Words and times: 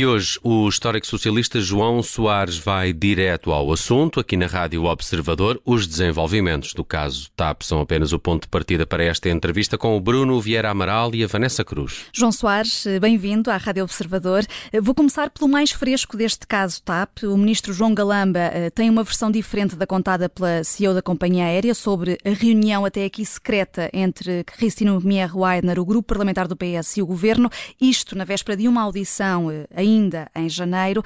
E 0.00 0.06
hoje 0.06 0.40
o 0.42 0.66
histórico 0.66 1.06
socialista 1.06 1.60
João 1.60 2.02
Soares 2.02 2.56
vai 2.56 2.90
direto 2.90 3.52
ao 3.52 3.70
assunto. 3.70 4.18
Aqui 4.18 4.34
na 4.34 4.46
Rádio 4.46 4.84
Observador, 4.84 5.60
os 5.62 5.86
desenvolvimentos 5.86 6.72
do 6.72 6.82
caso 6.82 7.28
TAP 7.36 7.60
são 7.60 7.82
apenas 7.82 8.10
o 8.14 8.18
ponto 8.18 8.44
de 8.44 8.48
partida 8.48 8.86
para 8.86 9.04
esta 9.04 9.28
entrevista 9.28 9.76
com 9.76 9.94
o 9.94 10.00
Bruno 10.00 10.40
Vieira 10.40 10.70
Amaral 10.70 11.14
e 11.14 11.22
a 11.22 11.26
Vanessa 11.26 11.62
Cruz. 11.62 12.06
João 12.14 12.32
Soares, 12.32 12.86
bem-vindo 12.98 13.50
à 13.50 13.58
Rádio 13.58 13.84
Observador. 13.84 14.42
Vou 14.80 14.94
começar 14.94 15.28
pelo 15.28 15.50
mais 15.50 15.70
fresco 15.70 16.16
deste 16.16 16.46
caso 16.46 16.80
TAP. 16.82 17.24
O 17.24 17.36
ministro 17.36 17.74
João 17.74 17.92
Galamba 17.92 18.38
eh, 18.38 18.70
tem 18.70 18.88
uma 18.88 19.04
versão 19.04 19.30
diferente 19.30 19.76
da 19.76 19.86
contada 19.86 20.30
pela 20.30 20.64
CEO 20.64 20.94
da 20.94 21.02
companhia 21.02 21.44
aérea 21.44 21.74
sobre 21.74 22.16
a 22.24 22.30
reunião 22.30 22.86
até 22.86 23.04
aqui 23.04 23.22
secreta 23.26 23.90
entre 23.92 24.44
Cristina 24.44 24.98
Mier 24.98 25.36
Weidner, 25.36 25.78
o 25.78 25.84
grupo 25.84 26.08
parlamentar 26.08 26.48
do 26.48 26.56
PS 26.56 26.96
e 26.96 27.02
o 27.02 27.06
governo. 27.06 27.50
Isto 27.78 28.16
na 28.16 28.24
véspera 28.24 28.56
de 28.56 28.66
uma 28.66 28.80
audição 28.80 29.50
eh, 29.50 29.66
ainda 29.90 30.30
em 30.36 30.48
janeiro. 30.48 31.02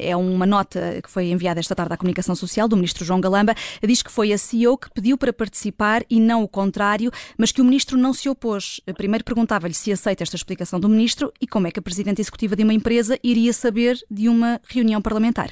É 0.00 0.16
uma 0.16 0.46
nota 0.46 1.00
que 1.02 1.10
foi 1.10 1.30
enviada 1.30 1.60
esta 1.60 1.74
tarde 1.74 1.94
à 1.94 1.96
Comunicação 1.96 2.34
Social 2.34 2.68
do 2.68 2.76
ministro 2.76 3.04
João 3.04 3.20
Galamba. 3.20 3.54
Diz 3.82 4.02
que 4.02 4.10
foi 4.10 4.32
a 4.32 4.38
CEO 4.38 4.78
que 4.78 4.90
pediu 4.92 5.18
para 5.18 5.32
participar 5.32 6.02
e 6.08 6.20
não 6.20 6.42
o 6.42 6.48
contrário, 6.48 7.10
mas 7.38 7.50
que 7.50 7.60
o 7.60 7.64
ministro 7.64 7.98
não 7.98 8.12
se 8.12 8.28
opôs. 8.28 8.80
Primeiro 8.96 9.24
perguntava-lhe 9.24 9.74
se 9.74 9.92
aceita 9.92 10.22
esta 10.22 10.36
explicação 10.36 10.78
do 10.78 10.88
ministro 10.88 11.32
e 11.40 11.46
como 11.46 11.66
é 11.66 11.70
que 11.70 11.78
a 11.78 11.82
presidente 11.82 12.20
executiva 12.20 12.54
de 12.56 12.62
uma 12.62 12.74
empresa 12.74 13.18
iria 13.22 13.52
saber 13.52 13.96
de 14.10 14.28
uma 14.28 14.60
reunião 14.68 15.02
parlamentar. 15.02 15.50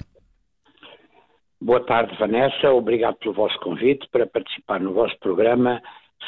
Boa 1.61 1.85
tarde, 1.85 2.17
Vanessa. 2.19 2.71
Obrigado 2.73 3.17
pelo 3.17 3.35
vosso 3.35 3.59
convite 3.61 4.09
para 4.11 4.27
participar 4.27 4.81
no 4.81 4.93
vosso 4.93 5.17
programa. 5.21 5.81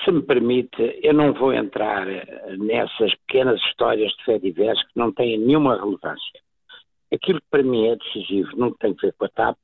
Se 0.03 0.11
me 0.11 0.23
permite, 0.23 0.99
eu 1.03 1.15
não 1.15 1.33
vou 1.33 1.53
entrar 1.53 2.09
eh, 2.09 2.57
nessas 2.59 3.15
pequenas 3.27 3.61
histórias 3.61 4.13
de 4.13 4.25
fé 4.25 4.39
diversa 4.39 4.83
que 4.83 4.99
não 4.99 5.13
têm 5.13 5.39
nenhuma 5.39 5.77
relevância. 5.77 6.41
Aquilo 7.13 7.41
que 7.41 7.47
para 7.51 7.63
mim 7.63 7.87
é 7.89 7.97
decisivo, 7.97 8.57
não 8.57 8.73
tem 8.73 8.91
a 8.91 9.01
ver 9.01 9.15
com 9.17 9.25
a 9.25 9.29
TAP, 9.29 9.57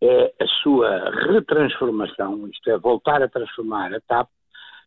é 0.00 0.32
a 0.40 0.46
sua 0.62 1.10
retransformação, 1.32 2.46
isto 2.48 2.70
é, 2.70 2.78
voltar 2.78 3.22
a 3.22 3.28
transformar 3.28 3.92
a 3.94 4.00
TAP 4.00 4.28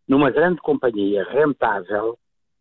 numa 0.08 0.32
grande 0.32 0.62
companhia 0.62 1.26
rentável 1.30 2.18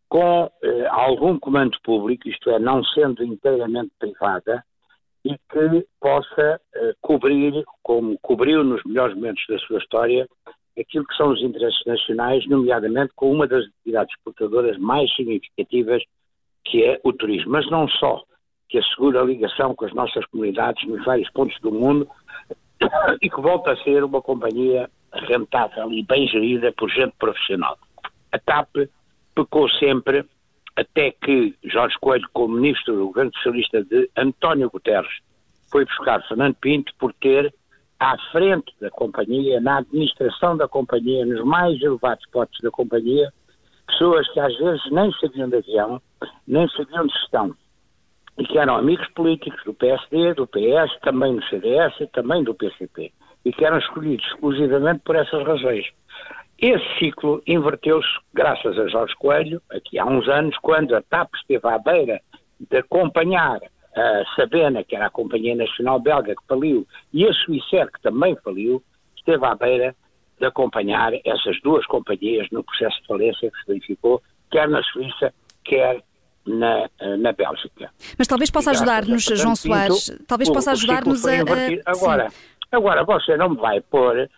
com 0.09 0.51
eh, 0.63 0.87
algum 0.89 1.39
comando 1.39 1.77
público, 1.83 2.29
isto 2.29 2.51
é, 2.51 2.59
não 2.59 2.83
sendo 2.85 3.25
inteiramente 3.25 3.93
privada, 3.99 4.65
e 5.25 5.37
que 5.51 5.87
possa 6.01 6.61
eh, 6.75 6.95
cobrir, 7.01 7.65
como 7.83 8.19
cobriu 8.21 8.63
nos 8.63 8.83
melhores 8.85 9.15
momentos 9.15 9.45
da 9.49 9.59
sua 9.59 9.79
história, 9.79 10.29
aquilo 10.79 11.07
que 11.07 11.17
são 11.17 11.31
os 11.31 11.43
interesses 11.43 11.81
nacionais, 11.87 12.47
nomeadamente 12.47 13.13
com 13.17 13.33
uma 13.33 13.47
das 13.47 13.65
atividades 13.67 14.15
exportadoras 14.15 14.79
mais 14.79 15.15
significativas, 15.15 16.03
que 16.65 16.85
é 16.85 17.01
o 17.03 17.13
turismo. 17.13 17.53
Mas 17.53 17.71
não 17.71 17.89
só, 17.89 18.23
que 18.69 18.79
assegura 18.79 19.21
a 19.21 19.25
ligação 19.25 19.75
com 19.75 19.85
as 19.85 19.95
nossas 19.95 20.25
comunidades 20.27 20.87
nos 20.89 21.05
vários 21.05 21.31
pontos 21.31 21.59
do 21.61 21.73
mundo 21.73 22.09
e 23.23 23.31
que 23.31 23.41
volta 23.41 23.73
a 23.73 23.77
ser 23.79 24.05
uma 24.05 24.21
companhia 24.21 24.91
rentável 25.13 25.91
e 25.93 26.03
bem 26.03 26.29
gerida 26.29 26.73
por 26.73 26.91
gente 26.91 27.15
profissional. 27.19 27.79
A 28.33 28.39
TAP 28.39 28.89
pecou 29.35 29.69
sempre, 29.71 30.25
até 30.75 31.11
que 31.11 31.55
Jorge 31.65 31.97
Coelho, 32.01 32.29
como 32.33 32.57
ministro 32.57 32.97
do 32.97 33.07
governo 33.07 33.33
socialista 33.37 33.83
de 33.85 34.11
António 34.17 34.71
Guterres, 34.71 35.21
foi 35.71 35.85
buscar 35.85 36.27
Fernando 36.27 36.55
Pinto 36.57 36.93
por 36.99 37.13
ter 37.15 37.53
à 37.99 38.17
frente 38.31 38.75
da 38.81 38.91
companhia, 38.91 39.61
na 39.61 39.79
administração 39.79 40.57
da 40.57 40.69
companhia, 40.69 41.25
nos 41.25 41.45
mais 41.45 41.81
elevados 41.81 42.25
postos 42.31 42.61
da 42.61 42.71
companhia, 42.71 43.33
pessoas 43.87 44.29
que 44.33 44.41
às 44.41 44.57
vezes 44.59 44.83
nem 44.91 45.11
sabiam 45.13 45.49
de 45.49 45.57
avião, 45.57 46.03
nem 46.47 46.69
sabiam 46.71 47.07
de 47.07 47.13
gestão, 47.15 47.55
e 48.39 48.45
que 48.45 48.59
eram 48.59 48.77
amigos 48.77 49.09
políticos 49.15 49.63
do 49.65 49.73
PSD, 49.73 50.35
do 50.35 50.47
PS, 50.47 50.99
também 51.03 51.37
do 51.37 51.45
CDS 51.47 51.95
e 52.01 52.07
também 52.09 52.45
do 52.45 52.55
PCP, 52.55 53.13
e 53.45 53.53
que 53.53 53.65
eram 53.65 53.79
escolhidos 53.79 54.27
exclusivamente 54.27 55.01
por 55.05 55.17
essas 55.17 55.47
razões. 55.47 55.87
Esse 56.59 56.99
ciclo 56.99 57.43
inverteu-se 57.47 58.09
graças 58.35 58.79
a 58.79 58.89
Jorge 58.89 59.15
Coelho, 59.17 59.61
aqui 59.71 59.99
há 59.99 60.07
uns 60.07 60.29
anos, 60.29 60.57
quando 60.59 60.95
a 60.95 61.03
TAP 61.03 61.31
esteve 61.35 61.67
à 61.69 61.79
beira 61.79 62.21
de 62.59 62.79
acompanhar 62.79 63.61
a 63.97 64.25
Sabena, 64.37 64.85
que 64.85 64.95
era 64.95 65.07
a 65.07 65.11
Companhia 65.11 65.57
Nacional 65.57 65.99
Belga 65.99 66.35
que 66.35 66.47
faliu, 66.47 66.87
e 67.13 67.27
a 67.27 67.33
Suícer, 67.33 67.91
que 67.91 68.03
também 68.03 68.37
faliu, 68.45 68.83
esteve 69.17 69.45
à 69.45 69.55
beira 69.55 69.97
de 70.39 70.47
acompanhar 70.47 71.13
essas 71.25 71.61
duas 71.63 71.85
companhias 71.87 72.47
no 72.53 72.63
processo 72.63 73.01
de 73.01 73.07
falência 73.07 73.51
que 73.51 73.59
se 73.59 73.67
verificou, 73.67 74.23
quer 74.51 74.69
na 74.69 74.83
Suíça, 74.83 75.33
quer 75.65 76.03
na, 76.47 76.89
na 77.19 77.33
Bélgica. 77.33 77.91
Mas 78.19 78.29
talvez 78.29 78.51
possa 78.51 78.71
ajudar-nos, 78.73 79.25
João 79.25 79.57
Soares, 79.57 80.15
talvez 80.29 80.51
possa 80.51 80.73
ajudar-nos 80.73 81.25
a... 81.25 81.31
Agora, 81.87 82.29
agora, 82.71 83.05
você 83.05 83.37
não 83.37 83.51
me 83.51 83.57
vai 83.57 83.81
pôr 83.81 84.29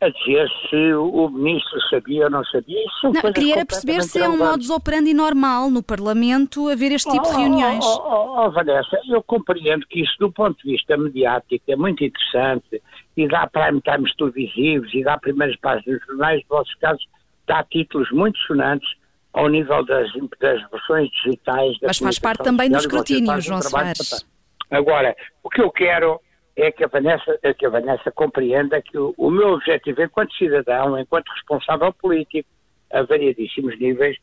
a 0.00 0.10
dizer 0.10 0.46
se 0.68 0.94
o 0.94 1.28
ministro 1.30 1.80
sabia 1.88 2.24
ou 2.24 2.30
não 2.30 2.44
sabia. 2.44 2.78
Isso 2.84 3.10
não, 3.10 3.32
queria 3.32 3.64
perceber 3.64 4.02
se 4.02 4.20
é 4.20 4.28
um 4.28 4.36
modus 4.36 4.68
operandi 4.68 5.14
normal 5.14 5.70
no 5.70 5.82
Parlamento 5.82 6.68
haver 6.68 6.92
este 6.92 7.10
tipo 7.10 7.26
oh, 7.26 7.30
de 7.30 7.36
reuniões. 7.38 7.84
Oh, 7.84 8.02
oh, 8.04 8.44
oh, 8.44 8.50
Vanessa, 8.50 9.00
eu 9.08 9.22
compreendo 9.22 9.86
que 9.86 10.02
isso, 10.02 10.12
do 10.18 10.30
ponto 10.30 10.62
de 10.62 10.72
vista 10.72 10.96
mediático, 10.96 11.64
é 11.68 11.76
muito 11.76 12.04
interessante 12.04 12.82
e 13.16 13.26
dá 13.26 13.46
prime 13.46 13.80
times 13.80 14.14
televisivos 14.16 14.92
e 14.92 15.02
dá 15.02 15.16
primeiras 15.16 15.56
páginas 15.60 15.98
dos 15.98 16.06
jornais, 16.06 16.42
no 16.50 16.56
vosso 16.56 16.78
caso, 16.78 17.00
dá 17.46 17.64
títulos 17.64 18.10
muito 18.10 18.38
sonantes 18.40 18.88
ao 19.32 19.48
nível 19.48 19.84
das, 19.86 20.10
das 20.40 20.70
versões 20.70 21.10
digitais. 21.10 21.76
Mas 21.82 21.98
faz 21.98 22.18
parte 22.18 22.44
também 22.44 22.70
do 22.70 22.76
escrutínio, 22.76 23.40
João 23.40 23.62
Soares. 23.62 24.26
Agora, 24.70 25.16
o 25.42 25.48
que 25.48 25.62
eu 25.62 25.70
quero 25.70 26.20
é 26.56 26.72
que 26.72 26.82
a 26.82 26.88
Vanessa, 26.88 27.38
é 27.42 27.52
que 27.52 27.66
a 27.66 27.70
Vanessa 27.70 28.10
compreenda 28.10 28.80
que 28.80 28.96
o, 28.96 29.14
o 29.18 29.30
meu 29.30 29.50
objetivo 29.50 30.02
enquanto 30.02 30.34
cidadão, 30.34 30.98
enquanto 30.98 31.28
responsável 31.28 31.92
político, 31.92 32.48
a 32.90 33.02
variadíssimos 33.02 33.78
níveis, 33.78 34.16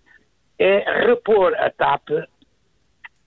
é 0.58 1.06
repor 1.06 1.54
a 1.56 1.70
TAP 1.70 2.10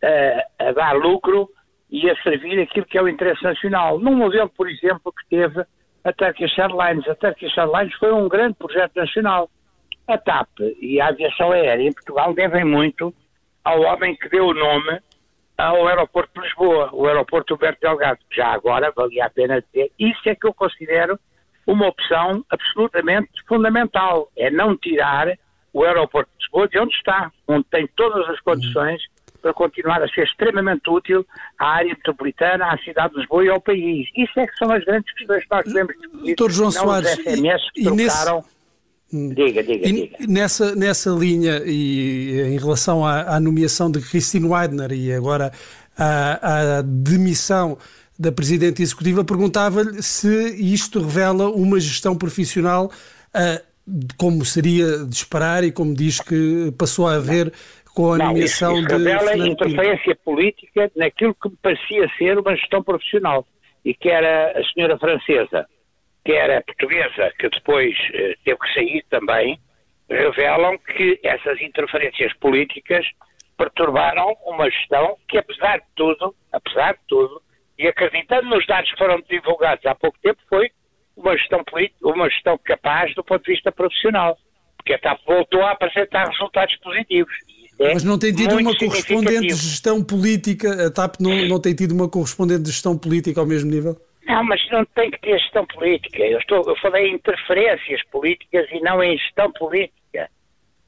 a, 0.03 0.69
a 0.69 0.73
dar 0.73 0.97
lucro 0.97 1.49
e 1.89 2.11
a 2.11 2.17
servir 2.23 2.61
aquilo 2.61 2.87
que 2.87 2.99
é 2.99 3.03
o 3.03 3.09
interesse 3.09 3.43
nacional. 3.45 3.99
Num 3.99 4.17
modelo, 4.17 4.49
por 4.49 4.69
exemplo, 4.69 5.13
que 5.13 5.29
teve 5.29 5.65
a 6.03 6.13
Turkish 6.13 6.59
Airlines. 6.59 7.07
A 7.09 7.15
Turkish 7.15 7.57
Airlines 7.57 7.95
foi 7.95 8.13
um 8.13 8.29
grande 8.29 8.55
projeto 8.55 8.97
nacional. 8.97 9.49
A 10.09 10.19
TAP 10.19 10.49
e 10.81 11.01
a 11.01 11.09
aviação 11.09 11.53
aérea 11.53 11.83
em 11.83 11.93
Portugal 11.93 12.33
devem 12.35 12.65
muito 12.65 13.15
ao 13.65 13.83
homem 13.83 14.17
que 14.17 14.29
deu 14.29 14.47
o 14.47 14.55
nome 14.55 15.01
ao 15.57 15.87
aeroporto 15.89 16.31
de 16.35 16.47
Lisboa, 16.47 16.91
o 16.93 17.07
aeroporto 17.07 17.55
Humberto 17.55 17.81
Delgado. 17.81 18.19
Já 18.31 18.49
agora 18.49 18.93
valia 18.95 19.27
a 19.27 19.31
pena 19.31 19.63
dizer, 19.63 19.91
isso 19.99 20.29
é 20.29 20.35
que 20.35 20.47
eu 20.47 20.55
considero 20.55 21.19
uma 21.67 21.89
opção 21.89 22.45
absolutamente 22.51 23.31
fundamental, 23.49 24.31
é 24.37 24.51
não 24.51 24.77
tirar 24.77 25.37
o 25.73 25.85
aeroporto 25.85 26.31
de 26.39 26.45
Lisboa 26.45 26.69
de 26.69 26.79
onde 26.79 26.95
está, 26.95 27.31
onde 27.49 27.65
tem 27.65 27.89
todas 27.97 28.29
as 28.29 28.41
condições 28.41 29.03
para 29.43 29.53
continuar 29.53 30.03
a 30.03 30.09
ser 30.09 30.25
extremamente 30.25 30.89
útil 30.89 31.27
à 31.59 31.69
área 31.77 31.91
metropolitana, 31.91 32.73
à 32.73 32.79
cidade 32.79 33.15
de 33.15 33.21
Lisboa 33.21 33.45
e 33.45 33.49
ao 33.49 33.61
país. 33.61 34.09
Isso 34.17 34.39
é 34.39 34.47
que 34.47 34.57
são 34.57 34.71
as 34.73 34.85
grandes 34.85 35.13
questões 35.15 35.45
que 35.45 35.51
nós 35.51 35.65
devemos 35.65 35.95
discutir. 35.97 36.27
Doutor 36.27 36.51
João 36.51 36.71
Soares, 36.71 37.11
SMS 37.11 37.71
que 37.73 37.81
e, 37.81 37.85
trocaram... 37.85 38.37
Nesse... 38.37 38.56
Diga, 39.13 39.63
diga, 39.63 39.89
e 39.89 39.93
diga. 39.93 40.17
Nessa, 40.29 40.75
nessa 40.75 41.11
linha, 41.11 41.63
e 41.65 42.41
em 42.41 42.59
relação 42.59 43.07
à, 43.07 43.37
à 43.37 43.41
nomeação 43.41 43.91
de 43.91 44.01
Christine 44.01 44.49
Weidner 44.49 44.93
e 44.93 45.13
agora 45.13 45.53
à, 45.97 46.79
à 46.79 46.83
demissão 46.83 47.79
da 48.19 48.33
Presidente 48.33 48.83
Executiva, 48.83 49.25
perguntava-lhe 49.25 50.03
se 50.03 50.57
isto 50.59 51.01
revela 51.01 51.49
uma 51.51 51.79
gestão 51.79 52.17
profissional 52.17 52.87
uh, 52.87 53.65
como 54.17 54.45
seria 54.45 55.05
de 55.05 55.15
esperar 55.15 55.63
e 55.63 55.71
como 55.71 55.95
diz 55.95 56.21
que 56.21 56.73
passou 56.77 57.07
a 57.07 57.15
haver 57.15 57.53
com 57.95 58.13
a 58.13 58.19
nomeação 58.19 58.75
de. 58.83 58.93
Revela 58.93 59.37
interferência 59.37 60.17
política 60.25 60.91
naquilo 60.97 61.35
que 61.35 61.49
me 61.49 61.57
parecia 61.63 62.11
ser 62.19 62.39
uma 62.39 62.57
gestão 62.57 62.83
profissional 62.83 63.47
e 63.85 63.95
que 63.95 64.09
era 64.09 64.59
a 64.59 64.65
senhora 64.73 64.99
francesa 64.99 65.67
que 66.27 66.33
era 66.33 66.61
portuguesa, 66.61 67.33
que 67.39 67.49
depois 67.49 67.97
eh, 68.13 68.35
teve 68.45 68.59
que 68.59 68.75
sair 68.75 69.05
também, 69.09 69.61
revelam 70.11 70.77
que 70.77 71.21
essas 71.23 71.61
interferências 71.61 72.33
políticas 72.39 73.07
perturbaram 73.57 74.37
uma 74.45 74.69
gestão 74.69 75.17
que, 75.29 75.39
apesar 75.39 75.79
de 75.79 75.87
tudo, 75.95 76.35
apesar 76.53 76.95
de 76.95 77.01
tudo, 77.07 77.41
e 77.79 77.87
acreditando 77.87 78.49
nos 78.49 78.67
dados 78.67 78.91
que 78.91 78.99
foram 78.99 79.23
divulgados 79.31 79.87
há 79.87 79.95
pouco 79.95 80.19
tempo, 80.21 80.41
foi 80.49 80.69
uma 81.17 81.37
gestão 81.37 81.63
política, 81.63 82.09
uma 82.09 82.29
gestão 82.29 82.59
capaz 82.59 83.15
do 83.15 83.23
ponto 83.23 83.45
de 83.45 83.53
vista 83.53 83.71
profissional, 83.71 84.37
porque 84.77 84.95
a 84.95 84.99
TAP 84.99 85.21
voltou 85.25 85.63
a 85.63 85.71
apresentar 85.71 86.29
resultados 86.29 86.75
positivos. 86.79 87.33
É 87.79 87.95
Mas 87.95 88.03
não 88.03 88.19
tem 88.19 88.35
tido 88.35 88.57
uma 88.57 88.77
correspondente 88.77 89.55
gestão 89.55 90.03
política, 90.03 90.89
a 90.89 90.91
TAP 90.91 91.21
não, 91.21 91.47
não 91.47 91.61
tem 91.61 91.73
tido 91.73 91.93
uma 91.93 92.09
correspondente 92.09 92.67
gestão 92.67 92.99
política 92.99 93.39
ao 93.39 93.47
mesmo 93.47 93.71
nível? 93.71 93.97
Não, 94.27 94.43
mas 94.43 94.61
não 94.71 94.85
tem 94.85 95.11
que 95.11 95.21
ter 95.21 95.39
gestão 95.39 95.65
política. 95.67 96.23
Eu, 96.23 96.39
estou, 96.39 96.63
eu 96.67 96.77
falei 96.77 97.09
em 97.09 97.15
interferências 97.15 98.03
políticas 98.11 98.67
e 98.73 98.81
não 98.81 99.03
em 99.03 99.17
gestão 99.17 99.53
política. 99.53 100.29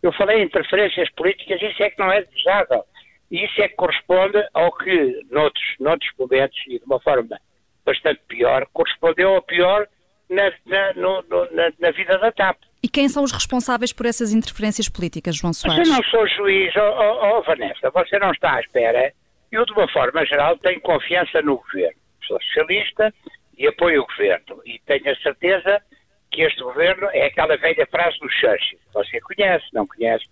Eu 0.03 0.13
falei 0.13 0.43
em 0.43 0.45
interferências 0.47 1.09
políticas, 1.13 1.63
isso 1.63 1.83
é 1.83 1.91
que 1.91 1.99
não 1.99 2.11
é 2.11 2.23
desejável. 2.23 2.85
E 3.31 3.45
isso 3.45 3.61
é 3.63 3.69
que 3.69 3.77
corresponde 3.77 4.43
ao 4.55 4.73
que, 4.77 5.25
noutros, 5.31 5.65
noutros 5.79 6.11
momentos, 6.19 6.59
e 6.67 6.79
de 6.79 6.85
uma 6.85 7.01
forma 7.01 7.39
bastante 7.85 8.21
pior, 8.27 8.67
correspondeu 8.73 9.35
ao 9.35 9.43
pior 9.43 9.87
na, 10.29 10.53
na, 10.67 10.93
no, 10.95 11.23
na, 11.53 11.73
na 11.79 11.91
vida 11.91 12.19
da 12.19 12.33
TAP. 12.33 12.59
E 12.83 12.89
quem 12.89 13.09
são 13.09 13.23
os 13.23 13.33
responsáveis 13.33 13.93
por 13.93 14.07
essas 14.07 14.33
interferências 14.33 14.89
políticas, 14.89 15.37
João 15.37 15.53
Soares? 15.53 15.89
Você 15.89 15.95
não 15.95 16.03
sou 16.05 16.27
juiz, 16.29 16.75
oh, 16.77 16.81
oh, 16.81 17.39
oh, 17.39 17.43
Vanessa, 17.43 17.91
você 17.91 18.19
não 18.19 18.31
está 18.31 18.55
à 18.55 18.61
espera. 18.61 19.13
Eu, 19.51 19.65
de 19.65 19.73
uma 19.73 19.89
forma 19.89 20.25
geral, 20.25 20.57
tenho 20.59 20.81
confiança 20.81 21.43
no 21.43 21.57
governo. 21.57 21.99
Sou 22.27 22.41
socialista 22.43 23.13
e 23.57 23.67
apoio 23.67 24.03
o 24.03 24.07
governo. 24.07 24.63
E 24.65 24.79
tenho 24.81 25.11
a 25.11 25.17
certeza 25.17 25.83
que 26.31 26.43
este 26.43 26.63
governo 26.63 27.09
é 27.13 27.27
aquela 27.27 27.57
velha 27.57 27.87
frase 27.87 28.19
do 28.19 28.31
Churchill. 28.31 28.79
Você 28.93 29.21
conhece, 29.21 29.67
não 29.73 29.87
conhece, 29.87 30.25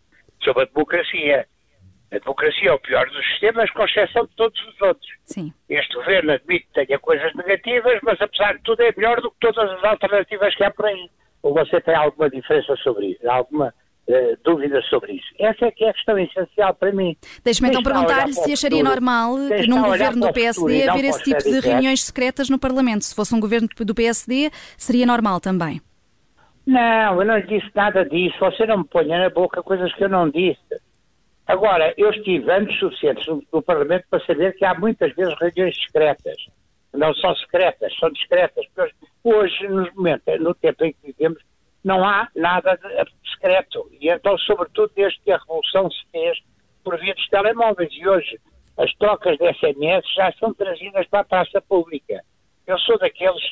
sobre 0.43 0.65
a 0.65 0.67
democracia. 0.67 1.47
A 2.13 2.19
democracia 2.19 2.71
é 2.71 2.73
o 2.73 2.79
pior 2.79 3.09
dos 3.11 3.27
sistemas, 3.27 3.71
com 3.71 3.85
exceção 3.85 4.27
de 4.27 4.37
todos 4.37 4.61
os 4.69 4.81
outros. 4.81 5.11
Sim. 5.25 5.53
Este 5.69 5.95
governo 5.95 6.33
admite 6.33 6.67
que 6.67 6.87
tenha 6.87 6.99
coisas 6.99 7.35
negativas, 7.35 7.99
mas 8.03 8.21
apesar 8.21 8.57
de 8.57 8.63
tudo 8.63 8.83
é 8.83 8.93
melhor 8.97 9.21
do 9.21 9.31
que 9.31 9.39
todas 9.41 9.71
as 9.73 9.85
alternativas 9.85 10.55
que 10.55 10.63
há 10.63 10.71
por 10.71 10.87
aí. 10.87 11.11
Ou 11.43 11.53
você 11.53 11.81
tem 11.81 11.95
alguma 11.95 12.31
diferença 12.31 12.77
sobre 12.77 13.07
isso? 13.07 13.29
Alguma 13.29 13.75
uh, 14.09 14.39
dúvida 14.45 14.81
sobre 14.83 15.15
isso? 15.15 15.27
Essa 15.39 15.67
é 15.67 15.71
que 15.71 15.85
é 15.85 15.91
a 15.91 15.95
questão 15.95 16.19
essencial 16.19 16.75
para 16.75 16.93
mim. 16.93 17.17
Deixe-me 17.45 17.69
então 17.69 17.83
perguntar-lhe 17.83 18.33
se 18.33 18.53
acharia 18.53 18.83
normal 18.83 19.37
que 19.49 19.67
num 19.67 19.83
governo 19.83 20.27
do 20.27 20.33
PSD 20.33 20.89
haver 20.89 21.05
esse 21.05 21.23
tipo 21.23 21.43
de 21.43 21.61
reuniões 21.61 22.03
secretas 22.03 22.49
no 22.49 22.59
Parlamento. 22.59 23.05
Se 23.05 23.15
fosse 23.15 23.35
um 23.35 23.41
governo 23.41 23.69
do 23.79 23.95
PSD, 23.95 24.51
seria 24.77 25.07
normal 25.07 25.41
também. 25.41 25.81
Não, 26.67 27.21
eu 27.21 27.25
não 27.25 27.41
disse 27.41 27.71
nada 27.75 28.05
disso. 28.05 28.37
Você 28.41 28.67
não 28.67 28.79
me 28.79 28.85
ponha 28.85 29.19
na 29.19 29.31
boca 29.31 29.63
coisas 29.63 29.93
que 29.95 30.03
eu 30.03 30.09
não 30.09 30.29
disse. 30.29 30.61
Agora, 31.47 31.95
eu 31.97 32.11
estive 32.11 32.51
anos 32.51 32.77
suficientes 32.77 33.25
no, 33.29 33.41
no, 33.53 33.63
Parlamento 33.63 34.05
para 34.11 34.25
saber 34.25 34.57
que 34.57 34.65
há 34.65 34.75
muitas 34.75 35.15
vezes 35.15 35.33
reuniões 35.41 35.77
secretas. 35.81 36.37
Não 36.93 37.15
são 37.15 37.37
secretas, 37.37 37.97
são 37.99 38.11
discretas. 38.11 38.67
Hoje, 39.23 39.69
nos 39.69 39.93
momentos, 39.95 40.41
no 40.41 40.55
tempo 40.55 40.85
em 40.85 40.93
que 40.93 41.13
vivemos, 41.13 41.41
não 41.85 42.05
há 42.05 42.29
nada 42.35 42.77
de 42.77 42.89
E 44.01 44.09
então, 44.09 44.37
sobretudo, 44.39 44.93
desde 44.95 45.21
que 45.21 45.33
a 45.33 45.39
revolução 45.39 45.91
se 45.91 46.05
fez 46.11 46.39
por 46.85 46.99
via 46.99 47.15
dos 47.15 47.29
telemóveis. 47.29 47.91
E 47.93 48.09
hoje, 48.09 48.41
as 48.77 48.93
trocas 48.95 49.37
de 49.39 49.53
SMS 49.55 50.05
já 50.15 50.33
são 50.33 50.53
trazidas 50.55 51.07
para 51.09 51.21
a 51.21 51.25
praça 51.25 51.61
pública. 51.61 52.23
Eu 52.67 52.79
sou 52.81 52.99
daqueles 52.99 53.43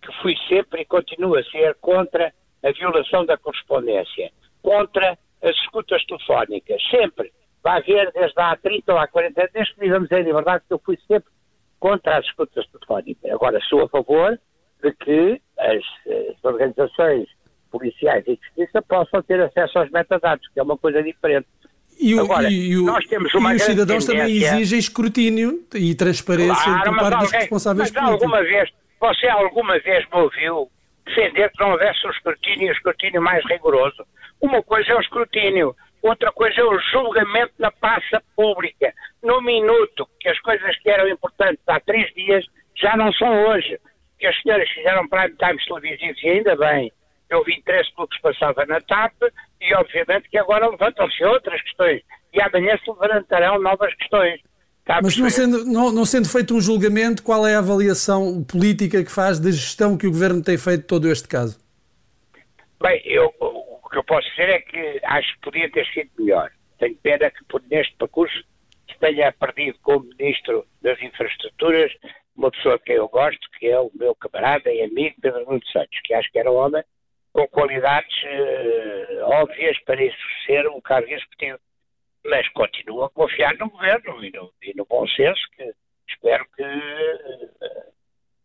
que 0.00 0.12
fui 0.20 0.36
sempre 0.48 0.82
e 0.82 0.84
continuo 0.84 1.36
a 1.36 1.44
ser 1.44 1.74
contra 1.76 2.32
a 2.62 2.72
violação 2.72 3.24
da 3.24 3.36
correspondência, 3.36 4.30
contra 4.62 5.18
as 5.42 5.56
escutas 5.56 6.04
telefónicas, 6.06 6.82
sempre 6.90 7.32
vai 7.62 7.78
haver 7.78 8.10
desde 8.12 8.40
há 8.40 8.56
30 8.56 8.92
ou 8.92 8.98
há 8.98 9.06
40 9.06 9.40
anos, 9.40 9.52
desde 9.52 9.74
que 9.74 9.80
vivemos 9.80 10.10
em 10.10 10.22
liberdade, 10.22 10.64
que 10.66 10.74
eu 10.74 10.78
fui 10.78 10.98
sempre 11.06 11.30
contra 11.78 12.18
as 12.18 12.24
escutas 12.26 12.66
telefónicas. 12.68 13.30
Agora, 13.30 13.60
sou 13.60 13.82
a 13.82 13.88
favor 13.88 14.38
de 14.82 14.92
que 14.92 15.40
as, 15.58 15.82
as 16.06 16.44
organizações 16.44 17.28
policiais 17.74 18.24
e 18.28 18.36
de 18.36 18.40
justiça 18.46 18.80
possam 18.82 19.20
ter 19.22 19.40
acesso 19.40 19.78
aos 19.78 19.90
metadados, 19.90 20.46
que 20.48 20.60
é 20.60 20.62
uma 20.62 20.78
coisa 20.78 21.02
diferente. 21.02 21.48
E, 21.98 22.14
o, 22.14 22.20
Agora, 22.20 22.48
e, 22.50 22.76
o, 22.76 22.86
e 22.86 23.56
os 23.56 23.62
cidadãos 23.62 24.06
também 24.06 24.36
exigem 24.36 24.78
escrutínio 24.78 25.64
e 25.74 25.94
transparência 25.94 26.64
claro, 26.64 26.84
por 26.84 26.98
parte 26.98 27.14
alguém, 27.14 27.18
dos 27.20 27.32
responsáveis 27.32 27.90
mas 27.90 28.02
políticos. 28.02 28.22
Alguma 28.22 28.42
vez, 28.42 28.70
você 29.00 29.26
alguma 29.28 29.78
vez 29.78 30.04
me 30.12 30.20
ouviu 30.20 30.70
defender 31.06 31.50
que 31.50 31.60
não 31.60 31.72
houvesse 31.72 32.06
um 32.06 32.10
escrutínio, 32.10 32.68
um 32.68 32.72
escrutínio 32.72 33.22
mais 33.22 33.44
rigoroso? 33.46 34.04
Uma 34.40 34.62
coisa 34.62 34.92
é 34.92 34.94
o 34.96 35.00
escrutínio, 35.00 35.74
outra 36.02 36.32
coisa 36.32 36.60
é 36.60 36.64
o 36.64 36.78
julgamento 36.92 37.52
na 37.58 37.70
praça 37.70 38.22
pública, 38.36 38.92
no 39.22 39.40
minuto, 39.40 40.08
que 40.20 40.28
as 40.28 40.38
coisas 40.40 40.76
que 40.78 40.90
eram 40.90 41.08
importantes 41.08 41.62
há 41.66 41.80
três 41.80 42.12
dias 42.14 42.44
já 42.74 42.96
não 42.96 43.12
são 43.12 43.46
hoje. 43.46 43.78
Que 44.18 44.26
as 44.26 44.42
senhoras 44.42 44.68
fizeram 44.70 45.08
prime 45.08 45.34
times 45.36 45.64
televisivos 45.64 46.22
e 46.22 46.28
ainda 46.28 46.56
bem, 46.56 46.92
eu 47.30 47.42
vi 47.44 47.54
interesse 47.54 47.94
pelo 47.94 48.08
que 48.08 48.16
se 48.16 48.22
passava 48.22 48.64
na 48.66 48.80
TAP 48.80 49.14
e 49.60 49.74
obviamente 49.74 50.28
que 50.28 50.38
agora 50.38 50.68
levantam-se 50.68 51.24
outras 51.24 51.60
questões 51.62 52.02
e 52.32 52.40
amanhã 52.40 52.78
se 52.78 52.90
levantarão 52.90 53.60
novas 53.60 53.94
questões. 53.94 54.40
Mas 55.02 55.16
não 55.16 55.30
sendo, 55.30 55.64
não, 55.64 55.90
não 55.90 56.04
sendo 56.04 56.28
feito 56.28 56.54
um 56.54 56.60
julgamento, 56.60 57.22
qual 57.22 57.46
é 57.46 57.54
a 57.54 57.58
avaliação 57.58 58.44
política 58.44 59.02
que 59.02 59.10
faz 59.10 59.38
da 59.40 59.50
gestão 59.50 59.96
que 59.96 60.06
o 60.06 60.10
Governo 60.10 60.42
tem 60.42 60.58
feito 60.58 60.86
todo 60.86 61.08
este 61.08 61.26
caso? 61.26 61.58
Bem, 62.82 63.00
eu, 63.06 63.32
que 63.90 63.98
eu 63.98 64.04
posso 64.04 64.28
dizer 64.30 64.50
é 64.50 64.58
que 64.58 65.00
acho 65.04 65.32
que 65.34 65.40
podia 65.40 65.70
ter 65.70 65.86
sido 65.86 66.10
melhor. 66.18 66.50
Tenho 66.78 66.96
pena 66.96 67.30
que 67.30 67.42
por 67.44 67.62
neste 67.70 67.94
percurso 67.96 68.44
se 68.90 68.98
tenha 68.98 69.32
perdido 69.32 69.78
como 69.82 70.04
Ministro 70.18 70.66
das 70.82 71.00
Infraestruturas 71.00 71.90
uma 72.36 72.50
pessoa 72.50 72.78
que 72.78 72.92
eu 72.92 73.08
gosto, 73.08 73.48
que 73.58 73.68
é 73.68 73.78
o 73.78 73.90
meu 73.94 74.14
camarada 74.16 74.70
e 74.70 74.82
amigo 74.82 75.14
Pedro 75.22 75.44
Nuno 75.46 75.64
Santos, 75.72 75.98
que 76.04 76.12
acho 76.12 76.30
que 76.32 76.38
era 76.38 76.50
um 76.50 76.56
homem 76.56 76.82
com 77.34 77.48
qualidades 77.48 78.16
uh, 78.22 79.24
óbvias 79.24 79.76
para 79.80 80.00
exercer 80.00 80.68
um 80.68 80.80
cargo 80.80 81.10
executivo. 81.10 81.58
Mas 82.24 82.48
continuo 82.50 83.02
a 83.02 83.10
confiar 83.10 83.54
no 83.58 83.68
governo 83.68 84.24
e 84.24 84.30
no, 84.30 84.52
e 84.62 84.72
no 84.74 84.86
bom 84.86 85.06
senso, 85.08 85.42
que 85.56 85.74
espero 86.08 86.46
que, 86.56 86.62
uh, 86.62 87.92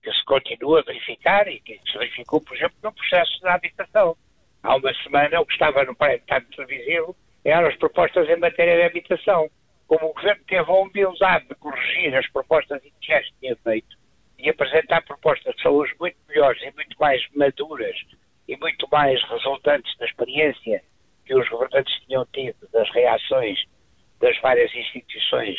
que 0.01 0.11
se 0.11 0.25
continue 0.25 0.79
a 0.79 0.83
verificar 0.83 1.47
e 1.47 1.61
que 1.61 1.79
se 1.85 1.97
verificou, 1.99 2.41
por 2.41 2.57
exemplo, 2.57 2.75
no 2.83 2.91
processo 2.91 3.39
da 3.41 3.53
habitação 3.53 4.17
há 4.63 4.75
uma 4.75 4.93
semana, 5.03 5.39
o 5.39 5.45
que 5.45 5.53
estava 5.53 5.83
no 5.85 5.95
prime 5.95 6.19
televisivo 6.55 7.15
eram 7.45 7.67
as 7.67 7.75
propostas 7.77 8.27
em 8.27 8.37
matéria 8.37 8.75
de 8.75 8.83
habitação. 8.83 9.49
Como 9.87 10.07
o 10.07 10.13
Governo 10.13 10.43
teve 10.47 10.69
a 10.69 10.73
humildade 10.73 11.47
de 11.47 11.55
corrigir 11.55 12.15
as 12.15 12.27
propostas 12.31 12.83
iniciais 12.83 13.27
que 13.27 13.39
tinha 13.39 13.55
feito 13.57 13.97
e 14.39 14.49
apresentar 14.49 15.03
propostas 15.03 15.55
de 15.55 15.61
saúde 15.61 15.95
muito 15.99 16.17
melhores 16.27 16.61
e 16.63 16.71
muito 16.71 16.99
mais 16.99 17.21
maduras 17.35 17.95
e 18.49 18.57
muito 18.57 18.87
mais 18.91 19.21
resultantes 19.29 19.95
da 19.99 20.05
experiência 20.05 20.81
que 21.23 21.35
os 21.35 21.47
governantes 21.49 21.93
tinham 22.05 22.25
tido 22.33 22.67
das 22.73 22.89
reações 22.89 23.63
das 24.19 24.37
várias 24.41 24.73
instituições 24.75 25.55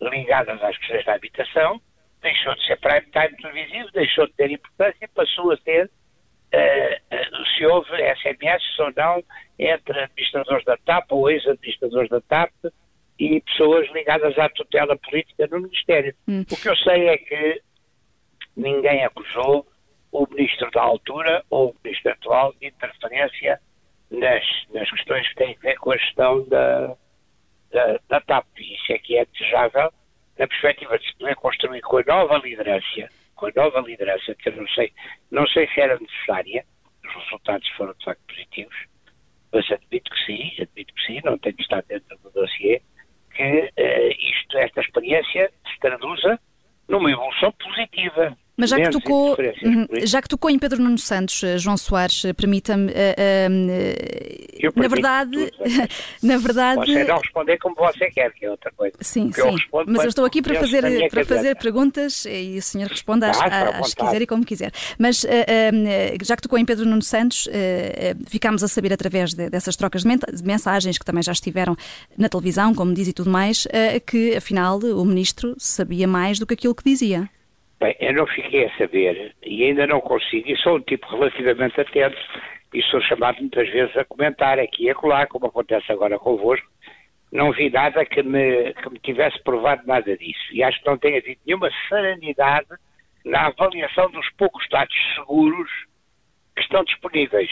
ligadas 0.00 0.62
às 0.62 0.78
questões 0.78 1.04
da 1.04 1.14
habitação, 1.14 1.80
deixou 2.22 2.54
de 2.54 2.64
ser 2.64 2.78
prime 2.78 3.06
time 3.10 3.36
televisivo, 3.42 3.90
deixou 3.92 4.26
de 4.28 4.32
ter 4.34 4.50
importância 4.52 5.04
e 5.04 5.08
passou 5.08 5.50
a 5.50 5.56
ter 5.56 5.86
uh, 5.86 7.46
se 7.56 7.66
houve 7.66 7.90
SMS 8.14 8.62
ou 8.78 8.92
não 8.96 9.22
entre 9.58 9.98
administradores 9.98 10.64
da 10.64 10.76
TAP 10.78 11.10
ou 11.10 11.28
ex-administradores 11.28 12.08
da 12.08 12.20
TAP 12.20 12.52
e 13.18 13.40
pessoas 13.40 13.90
ligadas 13.92 14.38
à 14.38 14.48
tutela 14.48 14.96
política 14.96 15.48
no 15.48 15.60
Ministério. 15.62 16.14
Hum. 16.28 16.44
O 16.48 16.56
que 16.56 16.68
eu 16.68 16.76
sei 16.76 17.08
é 17.08 17.18
que 17.18 17.62
ninguém 18.56 19.04
acusou 19.04 19.66
o 20.12 20.26
ministro 20.30 20.70
da 20.70 20.82
altura 20.82 21.44
ou 21.50 21.70
o 21.70 21.76
ministro 21.84 22.12
atual 22.12 22.54
de 22.60 22.66
interferência 22.68 23.60
nas, 24.10 24.44
nas 24.72 24.90
questões 24.90 25.28
que 25.28 25.34
têm 25.34 25.56
a 25.56 25.60
ver 25.60 25.76
com 25.78 25.92
a 25.92 25.96
gestão 25.96 26.48
da, 26.48 26.96
da, 27.70 28.00
da 28.08 28.20
TAP. 28.20 28.46
Isso 28.58 28.92
é 28.92 28.98
que 28.98 29.16
é 29.16 29.24
desejável 29.26 29.92
na 30.38 30.46
perspectiva 30.46 30.98
de 30.98 31.06
se 31.06 31.16
poder 31.16 31.34
construir 31.36 31.80
com 31.82 31.98
a 31.98 32.04
nova 32.06 32.38
liderança 32.38 33.08
com 33.38 33.46
a 33.46 33.52
nova 33.54 33.80
liderança, 33.80 34.34
que 34.34 34.48
eu 34.48 34.56
não 34.56 34.68
sei, 34.68 34.92
não 35.30 35.46
sei 35.46 35.66
se 35.68 35.80
era 35.80 35.98
necessária, 35.98 36.64
os 37.04 37.14
resultados 37.24 37.68
foram 37.70 37.94
de 37.94 38.04
facto 38.04 38.20
positivos, 38.26 38.76
mas 39.52 39.70
admito 39.70 40.10
que 40.10 40.26
sim, 40.26 40.52
admito 40.60 40.92
que 40.92 41.06
sim, 41.06 41.20
não 41.24 41.38
tenho 41.38 41.56
estado 41.60 41.86
dentro 41.86 42.18
do 42.18 42.30
dossiê, 42.30 42.82
que 43.34 43.42
uh, 43.42 44.10
isto, 44.18 44.58
esta 44.58 44.80
experiência 44.80 45.50
se 45.70 45.78
traduza. 45.80 46.38
Mas 48.58 48.70
já 48.70 48.76
que, 48.76 48.90
tocou, 48.90 49.36
uhum, 49.62 49.86
já 50.02 50.20
que 50.20 50.28
tocou 50.28 50.50
em 50.50 50.58
Pedro 50.58 50.82
Nuno 50.82 50.98
Santos, 50.98 51.44
eh, 51.44 51.56
João 51.58 51.76
Soares, 51.76 52.24
eh, 52.24 52.32
permita-me. 52.32 52.90
Uh, 52.90 52.94
uh, 54.66 54.80
na 54.80 54.88
verdade. 54.88 55.52
na 56.20 56.36
verdade. 56.38 56.92
Você 56.92 57.04
não 57.04 57.18
responder 57.18 57.56
como 57.58 57.76
você 57.76 58.10
quer, 58.10 58.32
que 58.32 58.44
é 58.44 58.50
outra 58.50 58.72
coisa. 58.76 58.96
Sim, 59.00 59.30
sim. 59.32 59.42
Eu 59.42 59.84
mas 59.86 60.02
eu 60.02 60.08
estou 60.08 60.24
aqui 60.24 60.42
para 60.42 60.56
fazer, 60.56 61.08
para 61.08 61.24
fazer 61.24 61.56
perguntas 61.56 62.24
e 62.24 62.58
o 62.58 62.62
senhor 62.62 62.88
responde 62.88 63.26
às, 63.26 63.40
às 63.40 63.94
que 63.94 64.04
quiser 64.04 64.22
e 64.22 64.26
como 64.26 64.44
quiser. 64.44 64.72
Mas 64.98 65.22
uh, 65.22 65.28
já 66.20 66.34
que 66.34 66.42
tocou 66.42 66.58
em 66.58 66.64
Pedro 66.64 66.84
Nuno 66.84 67.02
Santos, 67.02 67.48
ficámos 68.26 68.64
a 68.64 68.68
saber 68.68 68.92
através 68.92 69.34
de, 69.34 69.48
dessas 69.48 69.76
trocas 69.76 70.02
de 70.02 70.42
mensagens 70.42 70.98
que 70.98 71.04
também 71.04 71.22
já 71.22 71.30
estiveram 71.30 71.76
na 72.16 72.28
televisão, 72.28 72.74
como 72.74 72.92
diz 72.92 73.06
e 73.06 73.12
tudo 73.12 73.30
mais, 73.30 73.68
que 74.04 74.34
afinal 74.34 74.80
o 74.80 75.04
ministro 75.04 75.54
sabia 75.58 76.08
mais 76.08 76.40
do 76.40 76.46
que 76.46 76.54
aquilo 76.54 76.74
que 76.74 76.82
dizia. 76.82 77.30
Bem, 77.80 77.94
eu 78.00 78.12
não 78.12 78.26
fiquei 78.26 78.64
a 78.64 78.76
saber 78.76 79.36
e 79.44 79.64
ainda 79.64 79.86
não 79.86 80.00
consigo, 80.00 80.50
e 80.50 80.56
sou 80.56 80.76
um 80.76 80.80
tipo 80.80 81.06
relativamente 81.06 81.80
atento 81.80 82.16
e 82.74 82.82
sou 82.82 83.00
chamado 83.02 83.38
muitas 83.38 83.68
vezes 83.68 83.96
a 83.96 84.04
comentar 84.04 84.58
aqui 84.58 84.84
e 84.84 84.90
acolá, 84.90 85.26
como 85.26 85.46
acontece 85.46 85.90
agora 85.92 86.18
convosco. 86.18 86.66
Não 87.30 87.52
vi 87.52 87.70
nada 87.70 88.04
que 88.04 88.22
me, 88.22 88.72
que 88.74 88.90
me 88.90 88.98
tivesse 88.98 89.40
provado 89.44 89.86
nada 89.86 90.16
disso 90.16 90.52
e 90.52 90.62
acho 90.62 90.80
que 90.80 90.86
não 90.86 90.98
tem 90.98 91.18
havido 91.18 91.40
nenhuma 91.46 91.70
serenidade 91.88 92.68
na 93.24 93.46
avaliação 93.46 94.10
dos 94.10 94.28
poucos 94.30 94.66
dados 94.70 94.96
seguros 95.14 95.70
que 96.56 96.62
estão 96.62 96.82
disponíveis. 96.82 97.50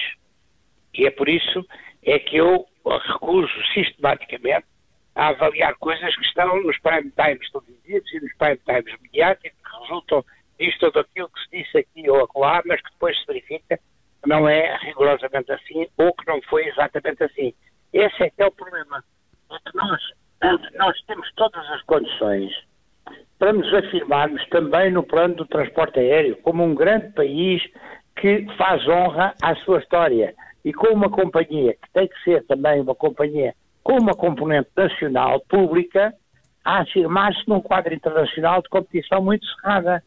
E 0.92 1.06
é 1.06 1.10
por 1.10 1.28
isso 1.28 1.64
é 2.02 2.18
que 2.18 2.36
eu 2.36 2.66
recuso 2.84 3.52
sistematicamente 3.74 4.66
a 5.16 5.28
avaliar 5.28 5.74
coisas 5.76 6.14
que 6.14 6.26
estão 6.26 6.62
nos 6.62 6.78
prime 6.78 7.10
times 7.10 7.50
televisivos 7.50 8.12
e 8.12 8.20
nos 8.20 8.34
prime 8.36 8.58
times 8.58 9.00
mediáticos, 9.00 9.58
que 9.58 9.80
resultam 9.82 10.24
disto 10.58 10.82
ou 10.84 10.92
daquilo 10.92 11.30
que 11.30 11.40
se 11.40 11.50
disse 11.50 11.78
aqui 11.78 12.10
ou 12.10 12.22
acolá, 12.22 12.62
mas 12.66 12.80
que 12.82 12.90
depois 12.90 13.18
se 13.18 13.26
verifica 13.26 13.78
que 14.22 14.28
não 14.28 14.46
é 14.46 14.76
rigorosamente 14.76 15.50
assim 15.52 15.88
ou 15.96 16.12
que 16.12 16.26
não 16.26 16.40
foi 16.42 16.66
exatamente 16.66 17.24
assim. 17.24 17.54
Esse 17.92 18.24
é 18.24 18.30
que 18.30 18.42
é 18.42 18.46
o 18.46 18.52
problema. 18.52 19.02
É 19.50 19.70
que 19.70 19.76
nós, 19.76 20.02
nós 20.76 21.02
temos 21.06 21.32
todas 21.34 21.66
as 21.70 21.82
condições 21.82 22.52
para 23.38 23.54
nos 23.54 23.72
afirmarmos 23.72 24.46
também 24.48 24.90
no 24.90 25.02
plano 25.02 25.34
do 25.34 25.46
transporte 25.46 25.98
aéreo 25.98 26.36
como 26.42 26.62
um 26.62 26.74
grande 26.74 27.12
país 27.14 27.62
que 28.16 28.46
faz 28.56 28.86
honra 28.86 29.34
à 29.42 29.54
sua 29.56 29.78
história 29.78 30.34
e 30.64 30.74
com 30.74 30.88
uma 30.88 31.08
companhia 31.08 31.74
que 31.74 31.90
tem 31.92 32.08
que 32.08 32.22
ser 32.22 32.44
também 32.46 32.80
uma 32.80 32.94
companhia 32.94 33.54
com 33.86 34.00
uma 34.00 34.16
componente 34.16 34.68
nacional 34.76 35.40
pública 35.48 36.12
a 36.64 36.80
afirmar-se 36.80 37.48
num 37.48 37.60
quadro 37.60 37.94
internacional 37.94 38.60
de 38.60 38.68
competição 38.68 39.22
muito 39.22 39.46
cerrada. 39.46 40.02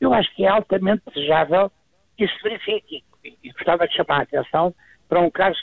Eu 0.00 0.12
acho 0.12 0.34
que 0.34 0.44
é 0.44 0.48
altamente 0.48 1.04
desejável 1.06 1.70
que 2.16 2.24
isso 2.24 2.34
se 2.38 2.42
verifique. 2.42 3.04
E 3.22 3.52
gostava 3.52 3.86
de 3.86 3.94
chamar 3.94 4.18
a 4.18 4.22
atenção 4.22 4.74
para 5.08 5.20
um 5.20 5.30
caso 5.30 5.56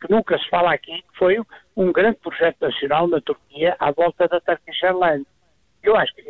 que 0.00 0.10
nunca 0.10 0.38
se 0.38 0.48
fala 0.48 0.72
aqui, 0.72 1.02
que 1.02 1.18
foi 1.18 1.36
um 1.76 1.92
grande 1.92 2.16
projeto 2.20 2.62
nacional 2.62 3.06
na 3.06 3.20
Turquia 3.20 3.76
à 3.78 3.90
volta 3.90 4.26
da 4.26 4.40
Turkish 4.40 4.82
Airlines. 4.82 5.26
Eu 5.82 5.96
acho 5.96 6.14
que 6.14 6.22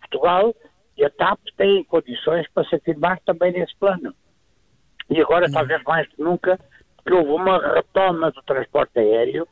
Portugal 0.00 0.54
e 0.96 1.04
a 1.04 1.10
TAP 1.10 1.40
têm 1.56 1.82
condições 1.82 2.48
para 2.52 2.62
se 2.68 2.76
afirmar 2.76 3.18
também 3.26 3.50
nesse 3.50 3.76
plano. 3.80 4.14
E 5.10 5.20
agora, 5.20 5.50
talvez 5.50 5.82
mais 5.82 6.06
que 6.06 6.22
nunca, 6.22 6.56
que 7.04 7.12
houve 7.12 7.30
uma 7.30 7.58
retoma 7.74 8.30
do 8.30 8.40
transporte 8.42 9.00
aéreo 9.00 9.48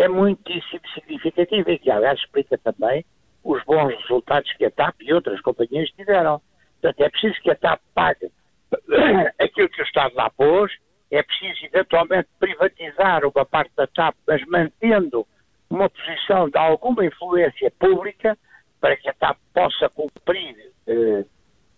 que 0.00 0.04
é 0.04 0.08
muitíssimo 0.08 0.80
significativa 0.94 1.72
e 1.72 1.78
que, 1.78 1.90
aliás, 1.90 2.18
explica 2.18 2.56
também 2.56 3.04
os 3.44 3.62
bons 3.64 3.94
resultados 4.00 4.50
que 4.54 4.64
a 4.64 4.70
TAP 4.70 4.94
e 5.02 5.12
outras 5.12 5.38
companhias 5.42 5.90
tiveram. 5.90 6.40
Portanto, 6.80 7.00
é 7.02 7.10
preciso 7.10 7.38
que 7.42 7.50
a 7.50 7.54
TAP 7.54 7.82
pague 7.92 8.32
aquilo 9.38 9.68
que 9.68 9.82
o 9.82 9.84
Estado 9.84 10.14
lá 10.14 10.30
pôs, 10.30 10.72
é 11.10 11.22
preciso 11.22 11.66
eventualmente 11.66 12.30
privatizar 12.38 13.26
uma 13.26 13.44
parte 13.44 13.72
da 13.76 13.86
TAP, 13.88 14.16
mas 14.26 14.42
mantendo 14.46 15.26
uma 15.68 15.90
posição 15.90 16.48
de 16.48 16.56
alguma 16.56 17.04
influência 17.04 17.70
pública 17.78 18.38
para 18.80 18.96
que 18.96 19.06
a 19.06 19.12
TAP 19.12 19.36
possa 19.52 19.90
cumprir 19.90 20.72
eh, 20.86 21.24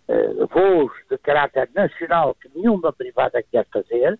eh, 0.07 0.45
voos 0.49 0.93
de 1.09 1.17
caráter 1.17 1.69
nacional 1.75 2.35
que 2.35 2.49
nenhuma 2.55 2.93
privada 2.93 3.43
quer 3.43 3.65
fazer, 3.65 4.17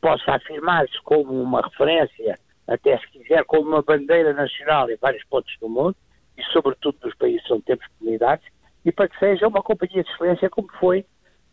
possa 0.00 0.32
afirmar-se 0.32 1.00
como 1.04 1.40
uma 1.40 1.60
referência, 1.60 2.36
até 2.68 2.98
se 2.98 3.10
quiser, 3.28 3.44
como 3.44 3.68
uma 3.68 3.82
bandeira 3.82 4.32
nacional 4.32 4.90
em 4.90 4.96
vários 4.96 5.22
pontos 5.24 5.54
do 5.60 5.68
mundo, 5.68 5.94
e 6.36 6.42
sobretudo 6.52 6.96
nos 7.04 7.14
países 7.16 7.48
onde 7.50 7.62
temos 7.62 7.84
comunidades, 7.98 8.46
e 8.84 8.90
para 8.90 9.08
que 9.08 9.18
seja 9.18 9.46
uma 9.46 9.62
companhia 9.62 10.02
de 10.02 10.10
excelência 10.10 10.48
como 10.48 10.68
foi 10.80 11.04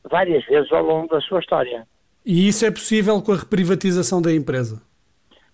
várias 0.03 0.45
vezes 0.45 0.71
ao 0.71 0.83
longo 0.83 1.07
da 1.07 1.19
sua 1.21 1.39
história. 1.39 1.85
E 2.25 2.47
isso 2.47 2.65
é 2.65 2.71
possível 2.71 3.21
com 3.21 3.33
a 3.33 3.37
reprivatização 3.37 4.21
da 4.21 4.33
empresa? 4.33 4.81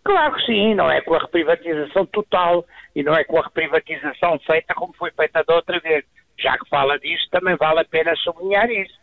Claro 0.04 0.36
que 0.36 0.46
sim, 0.46 0.74
não 0.76 0.90
é 0.90 1.02
com 1.02 1.14
a 1.14 1.20
reprivatização 1.20 2.06
total 2.08 2.66
e 2.96 3.04
não 3.04 3.14
é 3.14 3.24
com 3.24 3.38
a 3.38 3.44
reprivatização 3.44 4.40
feita 4.40 4.74
como 4.74 4.94
foi 4.94 5.12
feita 5.12 5.44
da 5.44 5.56
outra 5.56 5.80
vez. 5.80 6.06
Já 6.40 6.58
que 6.58 6.68
fala 6.70 6.98
disso, 6.98 7.28
também 7.30 7.56
vale 7.56 7.82
a 7.82 7.86
pena 7.86 8.16
sublinhar 8.16 8.70
isso. 8.70 9.00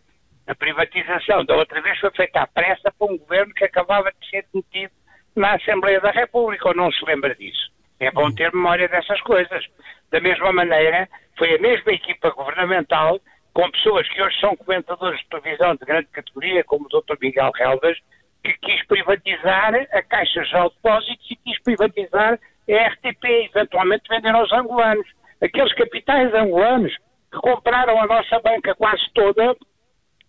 A 0.47 0.55
privatização 0.55 1.45
da 1.45 1.57
outra 1.57 1.81
vez 1.81 1.99
foi 1.99 2.11
feita 2.11 2.41
à 2.41 2.47
pressa 2.47 2.93
por 2.99 3.11
um 3.11 3.19
governo 3.19 3.55
que 3.55 3.65
acabava 3.65 4.11
de 4.11 4.31
ser 4.31 4.45
demitido 4.53 4.93
na 5.39 5.55
Assembleia 5.55 6.01
da 6.01 6.11
República, 6.11 6.69
ou 6.69 6.75
não 6.75 6.91
se 6.91 7.05
lembra 7.05 7.35
disso? 7.35 7.71
É 8.01 8.11
bom 8.11 8.31
ter 8.31 8.53
memória 8.53 8.89
dessas 8.89 9.21
coisas. 9.23 9.65
Da 10.11 10.21
mesma 10.21 10.53
maneira, 10.53 11.09
foi 11.37 11.55
a 11.55 11.59
mesma 11.59 11.93
equipa 11.93 12.31
governamental, 12.31 13.21
com 13.53 13.71
pessoas 13.71 14.09
que 14.09 14.23
hoje 14.23 14.39
são 14.41 14.57
comentadores 14.57 15.21
de 15.21 15.29
televisão 15.29 15.75
de 15.75 15.85
grande 15.85 16.09
categoria, 16.09 16.65
como 16.65 16.87
o 16.87 16.89
Dr. 16.89 17.17
Miguel 17.21 17.53
Heldas, 17.59 17.99
que 18.45 18.53
quis 18.55 18.87
privatizar 18.87 19.75
a 19.93 20.03
Caixa 20.03 20.43
de 20.43 20.53
Depósitos 20.53 21.31
e 21.31 21.37
quis 21.37 21.63
privatizar 21.63 22.35
a 22.35 22.89
RTP, 22.89 23.25
eventualmente 23.55 24.09
vender 24.09 24.35
aos 24.35 24.53
angolanos. 24.53 25.07
Aqueles 25.43 25.73
capitais 25.75 26.33
angolanos 26.35 26.95
que 27.33 27.39
compraram 27.39 28.01
a 28.01 28.07
nossa 28.07 28.41
banca 28.41 28.75
quase 28.75 29.03
toda 29.15 29.57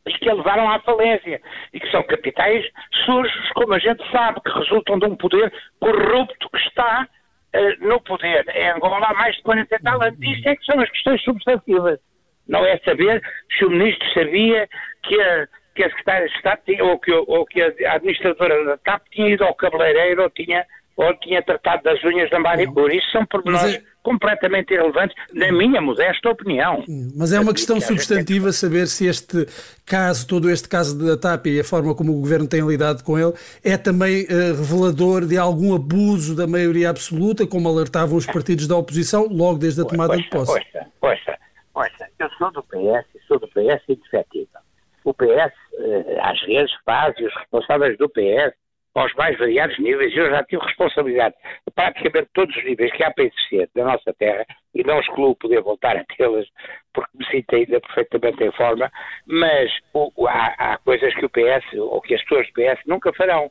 e 0.10 0.20
que 0.20 0.30
a 0.30 0.34
levaram 0.34 0.70
à 0.70 0.80
falência. 0.80 1.42
E 1.74 1.80
que 1.80 1.90
são 1.92 2.04
capitais 2.04 2.66
sujos, 3.06 3.52
como 3.54 3.74
a 3.74 3.80
gente 3.80 4.04
sabe, 4.12 4.42
que 4.42 4.52
resultam 4.52 5.00
de 5.00 5.06
um 5.06 5.16
poder 5.16 5.52
corrupto 5.80 6.50
que 6.50 6.58
está 6.58 7.08
uh, 7.56 7.88
no 7.88 8.02
poder. 8.02 8.46
Em 8.56 8.72
Angola 8.72 9.08
há 9.08 9.14
mais 9.14 9.36
de 9.36 9.44
40 9.44 9.76
e 9.76 9.80
tal 9.80 10.02
anos. 10.02 10.20
Isto 10.22 10.50
é 10.50 10.56
que 10.56 10.66
são 10.66 10.80
as 10.80 10.90
questões 10.90 11.22
substantivas. 11.24 12.00
Não 12.48 12.66
é 12.66 12.78
saber 12.80 13.22
se 13.58 13.66
o 13.66 13.70
ministro 13.70 14.08
sabia 14.14 14.68
que 15.04 15.22
a, 15.22 15.48
que 15.76 15.84
a 15.84 15.90
secretária 15.90 16.28
de 16.28 16.36
Estado 16.36 16.62
tinha, 16.66 16.84
ou, 16.84 17.00
que, 17.00 17.12
ou 17.12 17.46
que 17.46 17.62
a 17.62 17.94
administradora 17.94 18.66
da 18.66 18.78
TAP 18.78 19.04
tinha 19.12 19.30
ido 19.30 19.44
ao 19.44 19.54
cabeleireiro 19.54 20.24
ou 20.24 20.30
tinha 20.32 20.66
ou 21.00 21.14
tinha 21.16 21.42
tratado 21.42 21.84
das 21.84 22.04
unhas 22.04 22.30
da 22.30 22.40
Maribor. 22.40 22.92
Isso 22.92 23.10
são 23.12 23.26
pormenores 23.26 23.76
é... 23.76 23.82
completamente 24.04 24.74
irrelevantes, 24.74 25.16
na 25.34 25.50
minha 25.50 25.80
modesta 25.80 26.30
opinião. 26.30 26.84
Mas 27.16 27.32
é 27.32 27.40
uma 27.40 27.54
questão 27.54 27.80
substantiva 27.80 28.52
saber 28.52 28.86
se 28.88 29.08
este 29.08 29.46
caso, 29.86 30.28
todo 30.28 30.50
este 30.50 30.68
caso 30.68 31.00
da 31.00 31.16
TAP 31.16 31.48
e 31.48 31.62
a 31.62 31.64
forma 31.64 31.96
como 31.96 32.12
o 32.12 32.20
Governo 32.20 32.50
tem 32.50 32.68
lidado 32.68 33.02
com 33.02 33.18
ele, 33.18 33.34
é 33.64 33.78
também 33.78 34.26
uh, 34.26 34.58
revelador 34.58 35.26
de 35.26 35.38
algum 35.38 35.74
abuso 35.74 36.36
da 36.36 36.46
maioria 36.46 36.90
absoluta, 36.90 37.48
como 37.48 37.70
alertavam 37.70 38.18
os 38.18 38.26
partidos 38.26 38.68
da 38.68 38.76
oposição 38.76 39.26
logo 39.32 39.58
desde 39.58 39.82
a 39.82 39.86
tomada 39.86 40.14
ouça, 40.14 40.24
de 40.24 40.30
posse. 40.30 40.52
Ouça, 40.52 40.88
ouça, 41.02 41.38
ouça, 41.76 42.08
eu 42.20 42.30
sou 42.32 42.52
do 42.52 42.62
PS 42.64 43.08
sou 43.26 43.40
do 43.40 43.48
PS 43.48 43.84
indefetível. 43.88 44.60
O 45.06 45.14
PS, 45.14 45.24
uh, 45.24 45.80
eh, 45.80 46.20
às 46.22 46.42
vezes, 46.42 46.72
faz, 46.86 47.18
e 47.20 47.26
os 47.26 47.34
responsáveis 47.36 47.98
do 47.98 48.10
PS 48.10 48.54
aos 49.00 49.14
mais 49.14 49.38
variados 49.38 49.78
níveis. 49.80 50.16
Eu 50.16 50.30
já 50.30 50.44
tive 50.44 50.64
responsabilidade 50.64 51.36
de 51.68 51.74
praticamente 51.74 52.30
todos 52.34 52.56
os 52.56 52.64
níveis 52.64 52.92
que 52.92 53.04
há 53.04 53.12
para 53.12 53.26
exercer 53.26 53.70
da 53.74 53.86
nossa 53.86 54.14
terra 54.14 54.46
e 54.76 54.84
não 54.84 55.00
excluo 55.00 55.36
poder 55.36 55.62
voltar 55.62 55.96
a 55.96 56.04
tê-las 56.16 56.46
porque 56.94 57.18
me 57.18 57.26
sinto 57.28 57.56
ainda 57.56 57.80
perfeitamente 57.80 58.44
em 58.44 58.52
forma, 58.52 58.92
mas 59.26 59.72
o, 59.94 60.28
há, 60.28 60.56
há, 60.58 60.78
coisas 60.80 61.14
que 61.16 61.26
o 61.26 61.30
PS 61.30 61.74
ou 61.78 62.02
que 62.02 62.16
as 62.16 62.22
pessoas 62.24 62.48
do 62.48 62.54
PS 62.54 62.82
nunca 62.86 63.14
farão. 63.14 63.50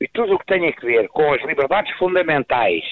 E 0.00 0.08
tudo 0.08 0.34
o 0.34 0.38
que 0.38 0.46
tem 0.46 0.68
a 0.68 0.80
ver 0.80 1.08
com 1.08 1.32
as 1.32 1.42
liberdades 1.42 1.92
fundamentais 1.96 2.84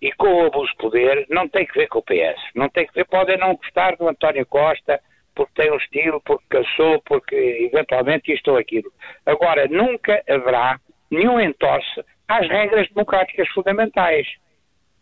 e 0.00 0.12
com 0.12 0.42
o 0.42 0.46
abuso 0.46 0.70
de 0.72 0.76
poder 0.78 1.26
não 1.28 1.48
tem 1.48 1.66
que 1.66 1.78
ver 1.78 1.88
com 1.88 1.98
o 1.98 2.02
PS. 2.02 2.40
Não 2.54 2.68
tem 2.68 2.86
que 2.86 2.94
ver, 2.94 3.04
podem 3.06 3.38
não 3.38 3.54
gostar 3.54 3.96
do 3.96 4.08
António 4.08 4.46
Costa, 4.46 5.00
porque 5.34 5.52
tem 5.54 5.70
um 5.70 5.76
estilo, 5.76 6.20
porque 6.24 6.44
cansou, 6.48 7.00
porque 7.02 7.70
eventualmente 7.72 8.32
isto 8.32 8.50
ou 8.50 8.56
aquilo. 8.56 8.90
Agora, 9.24 9.68
nunca 9.68 10.20
haverá 10.28 10.80
nenhum 11.10 11.40
entorce 11.40 12.04
às 12.28 12.46
regras 12.48 12.88
democráticas 12.88 13.48
fundamentais. 13.48 14.26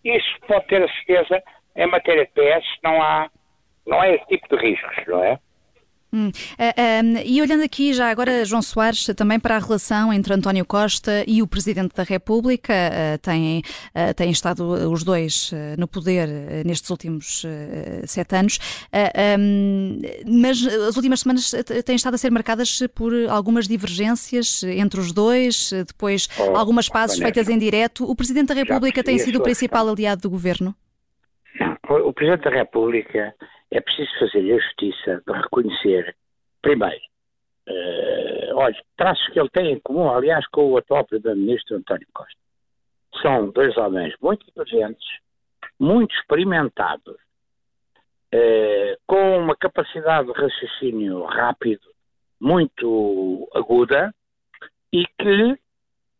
Isso 0.05 0.39
pode 0.47 0.67
ter 0.67 0.83
a 0.83 0.89
certeza, 0.89 1.43
em 1.75 1.87
matéria 1.87 2.25
de 2.27 2.33
PS, 2.33 2.65
não 2.83 3.03
há, 3.03 3.29
não 3.87 4.01
há 4.01 4.09
esse 4.11 4.25
tipo 4.27 4.49
de 4.49 4.63
riscos, 4.63 5.07
não 5.07 5.25
é? 5.25 5.39
Hum. 6.17 6.29
Uh, 6.29 7.21
e 7.27 7.43
olhando 7.43 7.63
aqui 7.63 7.93
já 7.93 8.11
agora, 8.11 8.43
João 8.47 8.63
Soares, 8.63 9.05
também 9.15 9.39
para 9.39 9.57
a 9.57 9.59
relação 9.59 10.11
entre 10.11 10.33
António 10.33 10.65
Costa 10.65 11.23
e 11.27 11.43
o 11.43 11.47
Presidente 11.47 11.95
da 11.95 12.05
República, 12.05 12.73
uh, 12.73 13.19
têm, 13.19 13.59
uh, 13.95 14.15
têm 14.15 14.31
estado 14.31 14.65
os 14.91 15.05
dois 15.05 15.53
no 15.77 15.87
poder 15.87 16.27
nestes 16.65 16.89
últimos 16.89 17.45
sete 18.05 18.35
anos, 18.35 18.59
um, 19.39 20.01
mas 20.27 20.65
as 20.67 20.97
últimas 20.97 21.21
semanas 21.21 21.53
têm 21.85 21.97
estado 21.97 22.15
a 22.15 22.19
ser 22.19 22.31
marcadas 22.31 22.81
por 22.95 23.13
algumas 23.29 23.69
divergências 23.69 24.63
entre 24.63 25.01
os 25.01 25.13
dois, 25.13 25.71
depois 25.87 26.29
oh, 26.39 26.57
algumas 26.57 26.89
pazes 26.89 27.19
feitas 27.19 27.49
em 27.49 27.59
direto. 27.59 28.11
O 28.11 28.17
Presidente 28.17 28.49
da 28.49 28.55
República 28.55 29.03
tem 29.05 29.19
sido 29.19 29.39
o 29.39 29.43
principal 29.43 29.89
aliado 29.89 30.23
do 30.23 30.31
Governo? 30.31 30.75
Não, 31.61 31.77
o 32.07 32.13
Presidente 32.13 32.45
da 32.45 32.51
República 32.51 33.35
é 33.71 33.81
preciso 33.81 34.11
fazer 34.19 34.53
a 34.53 34.59
justiça 34.59 35.23
de 35.27 35.33
reconhecer, 35.33 36.17
primeiro, 36.63 37.01
uh, 37.69 38.57
olha, 38.57 38.77
traços 38.97 39.27
que 39.29 39.41
ele 39.41 39.51
tem 39.51 39.73
em 39.73 39.81
comum, 39.81 40.11
aliás, 40.11 40.47
com 40.49 40.71
o 40.71 40.77
atual 40.77 41.05
Primeiro-Ministro 41.05 41.77
António 41.77 42.07
Costa. 42.13 42.39
São 43.23 43.51
dois 43.51 43.77
homens 43.77 44.15
muito 44.21 44.47
inteligentes, 44.49 45.07
muito 45.79 46.15
experimentados, 46.15 47.17
uh, 48.35 48.97
com 49.07 49.39
uma 49.39 49.57
capacidade 49.57 50.33
de 50.33 50.41
raciocínio 50.41 51.25
rápido, 51.25 51.87
muito 52.41 53.49
aguda, 53.55 54.15
e 54.93 55.05
que 55.19 55.59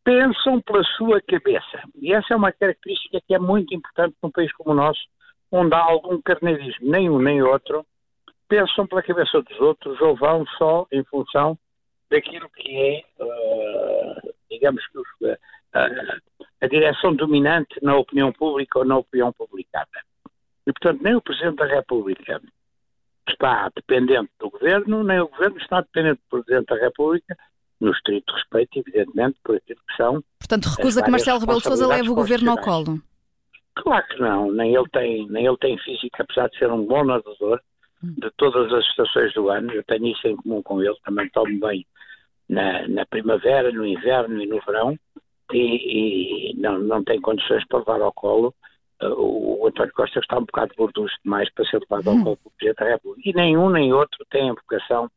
pensam 0.05 0.61
pela 0.63 0.85
sua 0.97 1.21
cabeça. 1.21 1.83
E 2.01 2.13
essa 2.13 2.35
é 2.35 2.37
uma 2.37 2.53
característica 2.53 3.21
que 3.27 3.35
é 3.35 3.39
muito 3.39 3.75
importante 3.75 4.17
num 4.23 4.31
país 4.31 4.53
como 4.53 4.71
o 4.71 4.75
nosso, 4.75 5.01
onde 5.51 5.75
há 5.75 5.83
algum 5.83 6.21
carneirismo, 6.21 6.91
nem 6.91 7.09
um 7.11 7.19
nem 7.19 7.43
outro, 7.43 7.85
pensam 8.49 8.87
pela 8.87 9.03
cabeça 9.03 9.41
dos 9.43 9.61
outros 9.61 10.01
ou 10.01 10.17
vão 10.17 10.47
só 10.59 10.87
em 10.93 11.03
função 11.05 11.59
daquilo 12.11 12.49
que 12.51 12.77
é, 12.77 13.05
uh, 13.23 14.35
digamos 14.51 14.87
que, 14.89 14.99
os, 14.99 15.09
uh, 15.23 15.39
a 16.61 16.67
direção 16.67 17.15
dominante 17.15 17.75
na 17.83 17.97
opinião 17.97 18.33
pública 18.33 18.79
ou 18.79 18.85
na 18.85 18.99
opinião 18.99 19.33
publicada. 19.33 20.01
E, 20.67 20.73
portanto, 20.73 21.03
nem 21.03 21.15
o 21.15 21.21
Presidente 21.21 21.57
da 21.57 21.67
República 21.67 22.41
está 23.29 23.71
dependente 23.75 24.31
do 24.39 24.51
Governo, 24.51 25.03
nem 25.03 25.21
o 25.21 25.29
Governo 25.29 25.59
está 25.59 25.81
dependente 25.81 26.21
do 26.23 26.43
Presidente 26.43 26.67
da 26.67 26.77
República, 26.77 27.37
no 27.81 27.93
estrito 27.93 28.33
respeito, 28.33 28.79
evidentemente, 28.79 29.37
por 29.45 29.57
aquilo 29.57 29.81
que 29.89 29.97
são. 29.97 30.23
Portanto, 30.39 30.67
recusa 30.67 31.03
que 31.03 31.11
Marcelo 31.11 31.41
Rebelo 31.41 31.59
de 31.59 31.65
Sousa 31.65 31.87
leve 31.87 32.09
o 32.09 32.15
Governo 32.15 32.51
ao 32.53 32.59
colo. 32.59 33.01
Claro 33.77 34.07
que 34.09 34.19
não, 34.21 34.51
nem 34.53 34.75
ele 34.75 34.89
tem, 34.91 35.29
nem 35.29 35.47
ele 35.47 35.57
tem 35.59 35.79
física, 35.79 36.23
apesar 36.23 36.49
de 36.49 36.59
ser 36.59 36.71
um 36.71 36.85
bom 36.85 37.05
nadador 37.05 37.61
de 38.03 38.31
todas 38.37 38.73
as 38.73 38.85
estações 38.87 39.33
do 39.35 39.49
ano, 39.49 39.73
eu 39.73 39.85
tenho 39.85 40.07
isso 40.07 40.27
em 40.27 40.37
comum 40.37 40.63
com 40.63 40.83
ele, 40.83 40.97
também 41.05 41.29
tomo 41.31 41.59
bem 41.61 41.87
na, 42.49 42.87
na 42.89 43.07
primavera, 43.07 43.71
no 43.73 43.87
inverno 43.87 44.43
e 44.43 44.47
no 44.47 44.61
verão, 44.61 44.99
e, 45.53 46.51
e 46.51 46.57
não, 46.57 46.79
não 46.79 47.05
tem 47.05 47.21
condições 47.21 47.67
para 47.69 47.79
levar 47.79 48.01
ao 48.01 48.13
colo 48.13 48.55
uh, 49.03 49.07
o, 49.07 49.63
o, 49.63 49.67
António 49.69 49.93
Costa 49.93 50.19
está 50.19 50.39
um 50.39 50.45
bocado 50.45 50.75
gorducho 50.77 51.15
demais 51.25 51.53
para 51.53 51.65
ser 51.67 51.81
levado 51.81 52.09
ao 52.11 52.23
colo 52.23 52.37
pelo 52.37 52.53
Presidente 52.57 52.79
da 52.79 52.91
República. 52.91 53.29
E 53.29 53.33
nenhum 53.33 53.71
nem 53.71 53.93
outro 53.93 54.25
tem 54.31 54.51
a 54.51 54.55
vocação 54.55 55.11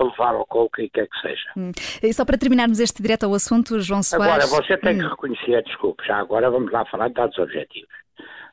para 0.00 0.06
levar 0.06 0.34
ao 0.34 0.46
colo 0.46 0.70
quem 0.70 0.88
quer 0.88 1.06
que 1.06 1.20
seja. 1.20 1.50
Hum. 1.56 1.72
E 2.02 2.12
só 2.12 2.24
para 2.24 2.38
terminarmos 2.38 2.80
este 2.80 3.02
direto 3.02 3.24
ao 3.24 3.34
assunto, 3.34 3.78
João 3.80 4.02
Soares... 4.02 4.44
Agora, 4.44 4.46
você 4.46 4.76
tem 4.78 4.98
que 4.98 5.04
hum. 5.04 5.08
reconhecer, 5.08 5.62
desculpe, 5.64 6.06
já 6.06 6.16
agora 6.16 6.50
vamos 6.50 6.72
lá 6.72 6.84
falar 6.86 7.08
de 7.08 7.14
dados 7.14 7.38
objetivos. 7.38 7.90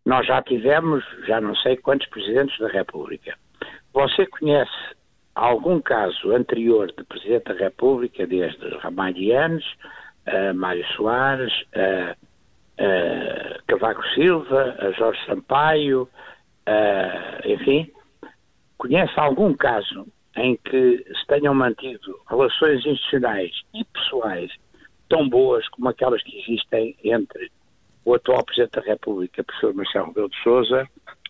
Nós 0.05 0.25
já 0.25 0.41
tivemos, 0.41 1.03
já 1.25 1.39
não 1.39 1.55
sei 1.55 1.77
quantos 1.77 2.07
Presidentes 2.07 2.57
da 2.59 2.67
República. 2.67 3.37
Você 3.93 4.25
conhece 4.25 4.71
algum 5.35 5.79
caso 5.81 6.31
anterior 6.31 6.87
de 6.87 7.03
Presidente 7.03 7.45
da 7.45 7.53
República, 7.53 8.25
desde 8.25 8.69
Ramalhianes, 8.77 9.65
uh, 10.27 10.53
Mário 10.55 10.85
Soares, 10.95 11.53
uh, 11.75 12.15
uh, 12.79 13.63
Cavaco 13.67 14.03
Silva, 14.13 14.75
Jorge 14.97 15.19
Sampaio, 15.25 16.09
enfim, 17.45 17.89
conhece 18.77 19.13
algum 19.17 19.53
caso 19.53 20.05
em 20.37 20.57
que 20.57 21.03
se 21.07 21.27
tenham 21.27 21.53
mantido 21.53 22.19
relações 22.29 22.85
institucionais 22.85 23.51
e 23.73 23.83
pessoais 23.85 24.51
tão 25.09 25.27
boas 25.27 25.67
como 25.69 25.89
aquelas 25.89 26.21
que 26.23 26.39
existem 26.39 26.95
entre 27.03 27.51
o 28.05 28.15
atual 28.15 28.43
Presidente 28.45 28.79
da 28.79 28.81
República, 28.81 29.43
professor 29.43 29.73
Marcelo 29.73 30.07
Rebelo 30.07 30.29
de 30.29 30.43
Sousa, 30.43 30.87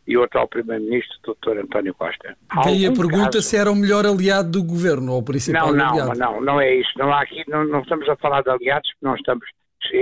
e 0.08 0.18
o 0.18 0.24
atual 0.24 0.48
Primeiro-Ministro, 0.48 1.18
Dr. 1.42 1.58
António 1.60 1.94
Costa. 1.94 2.38
Daí 2.64 2.86
a 2.86 2.94
pergunta 2.94 3.32
caso... 3.32 3.42
se 3.42 3.58
era 3.58 3.70
o 3.70 3.76
melhor 3.76 4.06
aliado 4.06 4.52
do 4.52 4.64
governo 4.64 5.12
ou 5.12 5.20
o 5.20 5.24
principal 5.24 5.74
não, 5.74 5.76
não, 5.76 5.90
aliado. 5.90 6.20
Não, 6.20 6.42
não 6.42 6.62
é 6.62 6.76
isso. 6.76 6.92
Não, 6.98 7.12
há 7.12 7.22
aqui, 7.22 7.44
não, 7.48 7.66
não 7.66 7.82
estamos 7.82 8.08
a 8.08 8.16
falar 8.16 8.42
de 8.42 8.50
aliados, 8.50 8.90
porque 8.92 9.06
não 9.06 9.16
estamos 9.16 9.46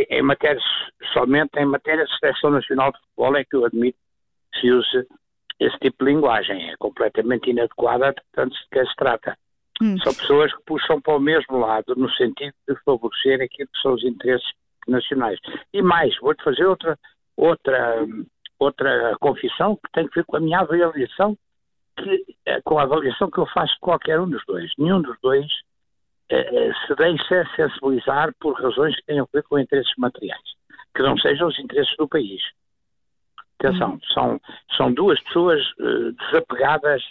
em 0.10 0.22
matéria, 0.22 0.60
somente 1.14 1.58
em 1.58 1.66
matéria 1.66 2.06
de 2.06 2.20
seleção 2.20 2.52
nacional 2.52 2.92
de 2.92 3.00
futebol 3.00 3.36
é 3.36 3.44
que 3.44 3.56
eu 3.56 3.66
admito 3.66 3.98
se 4.60 4.72
use 4.72 5.08
esse 5.60 5.78
tipo 5.80 6.04
de 6.04 6.12
linguagem. 6.12 6.72
É 6.72 6.76
completamente 6.78 7.50
inadequada, 7.50 8.14
portanto, 8.14 8.54
de 8.54 8.68
que 8.72 8.86
se 8.86 8.96
trata. 8.96 9.38
Hum. 9.82 9.98
São 10.00 10.14
pessoas 10.14 10.54
que 10.54 10.64
puxam 10.66 11.02
para 11.02 11.16
o 11.16 11.20
mesmo 11.20 11.58
lado, 11.58 11.96
no 11.96 12.10
sentido 12.12 12.54
de 12.68 12.76
favorecer 12.86 13.42
aquilo 13.42 13.70
que 13.74 13.82
são 13.82 13.94
os 13.94 14.04
interesses 14.04 14.48
nacionais. 14.88 15.40
E 15.74 15.82
mais, 15.82 16.16
vou-te 16.20 16.44
fazer 16.44 16.66
outra, 16.66 16.98
outra 17.36 18.06
outra 18.60 19.16
confissão 19.20 19.76
que 19.76 19.92
tem 19.94 20.08
que 20.08 20.16
ver 20.16 20.26
com 20.26 20.38
a 20.38 20.40
minha 20.40 20.60
avaliação, 20.60 21.38
que, 21.98 22.26
eh, 22.46 22.62
com 22.64 22.80
a 22.80 22.84
avaliação 22.84 23.30
que 23.30 23.40
eu 23.40 23.46
faço 23.48 23.74
de 23.74 23.80
qualquer 23.80 24.20
um 24.20 24.30
dos 24.30 24.44
dois. 24.46 24.72
Nenhum 24.78 25.02
dos 25.02 25.18
dois 25.22 25.46
eh, 26.30 26.72
se 26.88 26.96
deixa 26.96 27.46
sensibilizar 27.56 28.34
por 28.40 28.54
razões 28.62 28.96
que 28.96 29.06
tenham 29.06 29.26
a 29.26 29.38
ver 29.38 29.44
com 29.44 29.60
interesses 29.60 29.94
materiais, 29.98 30.42
que 30.96 31.02
não 31.02 31.18
sejam 31.18 31.48
os 31.48 31.60
interesses 31.60 31.96
do 31.98 32.08
país. 32.08 32.42
Atenção, 33.68 33.92
uhum. 33.92 34.00
são, 34.14 34.42
são 34.78 34.94
duas 34.94 35.22
pessoas 35.24 35.62
uh, 35.80 36.12
desapegadas 36.14 37.02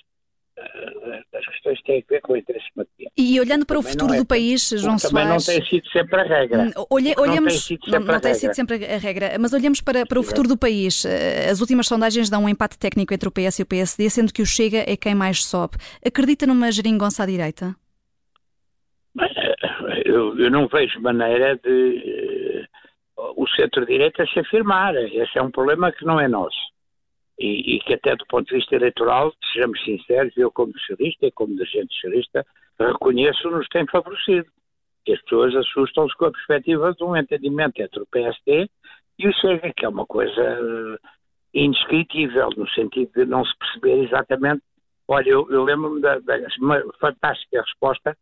as 1.35 1.47
questões 1.47 1.83
têm 1.83 1.99
a 1.99 2.13
ver 2.13 2.21
com 2.21 2.33
o 2.33 2.37
interesse 2.37 2.67
material. 2.77 3.11
E 3.17 3.41
olhando 3.41 3.67
para 3.67 3.77
também 3.77 3.91
o 3.91 3.93
futuro 3.93 4.15
é, 4.15 4.17
do 4.19 4.25
país, 4.25 4.69
João 4.69 4.97
também 4.97 4.99
Soares... 4.99 5.11
Também 5.11 5.29
não 5.29 5.39
tem 5.39 5.65
sido 5.69 5.89
sempre 5.91 6.21
a 6.21 6.23
regra. 6.23 6.63
Hum, 6.63 6.87
olhe, 6.91 7.15
olhamos, 7.19 7.39
não 7.39 7.49
tem 7.49 7.59
sido 7.59 7.85
sempre, 7.85 8.07
não, 8.07 8.15
não 8.15 8.21
tem 8.21 8.35
sido 8.35 8.55
sempre 8.55 8.85
a 8.85 8.99
regra, 8.99 9.37
mas 9.41 9.53
olhamos 9.53 9.81
para, 9.81 10.07
para 10.07 10.21
o 10.21 10.23
futuro 10.23 10.49
do 10.49 10.57
país. 10.57 11.05
Eh, 11.05 11.51
as 11.51 11.61
últimas 11.61 11.89
sondagens 11.89 12.31
dão 12.31 12.45
um 12.45 12.49
empate 12.49 12.79
técnico 12.79 13.13
entre 13.13 13.29
o 13.29 13.33
PS 13.33 13.59
e 13.59 13.63
o 13.63 13.67
PSD, 13.67 14.09
sendo 14.11 14.33
que 14.33 14.43
o 14.43 14.47
Chega 14.47 14.85
é 14.87 14.97
quem 14.97 15.15
mais 15.15 15.45
sobe. 15.45 15.77
Acredita 16.07 16.47
numa 16.47 16.71
geringonça 16.71 17.25
à 17.25 17.27
direita? 17.27 17.75
Eu, 20.05 20.39
eu 20.39 20.51
não 20.51 20.69
vejo 20.69 21.01
maneira 21.01 21.57
de 21.57 22.34
o 23.37 23.47
centro-direita 23.49 24.27
se 24.27 24.41
afirmar. 24.41 24.95
Esse 24.95 25.39
é 25.39 25.43
um 25.43 25.51
problema 25.51 25.93
que 25.93 26.05
não 26.05 26.21
é 26.21 26.29
nosso 26.29 26.75
e, 27.39 27.77
e, 27.77 27.81
que 27.81 27.95
até 27.95 28.15
do 28.15 28.27
ponto 28.27 28.49
de 28.49 28.57
vista 28.57 28.75
eleitoral, 28.77 29.33
sejamos 29.53 29.83
sinceros, 29.85 30.37
eu 30.37 30.51
como 30.53 30.73
socialista 30.79 31.27
e 31.27 31.33
como 31.33 31.57
dirigente 31.57 31.95
socialista, 31.95 32.47
reconheço-nos 32.79 33.67
tem 33.69 33.87
favorecido. 33.87 34.47
As 35.09 35.21
pessoas 35.23 35.55
assustam-se 35.55 36.17
com 36.17 36.27
a 36.27 36.33
perspectiva 36.33 36.95
de 36.95 37.05
um 37.05 37.17
entendimento 37.17 37.81
entre 37.81 38.01
o 38.01 38.07
PSD 38.07 38.69
e 39.19 39.29
o 39.29 39.35
Chega, 39.35 39.73
que 39.77 39.85
é 39.85 39.89
uma 39.89 40.07
coisa 40.07 40.41
uh, 40.41 40.99
indescritível, 41.53 42.49
no 42.57 42.69
sentido 42.71 43.11
de 43.15 43.25
não 43.27 43.45
se 43.45 43.53
perceber 43.59 44.05
exatamente. 44.05 44.63
Olha, 45.07 45.29
eu, 45.29 45.47
eu 45.51 45.65
lembro-me 45.65 46.01
da, 46.01 46.19
da 46.21 46.39
fantástica 46.99 47.61
resposta 47.61 48.17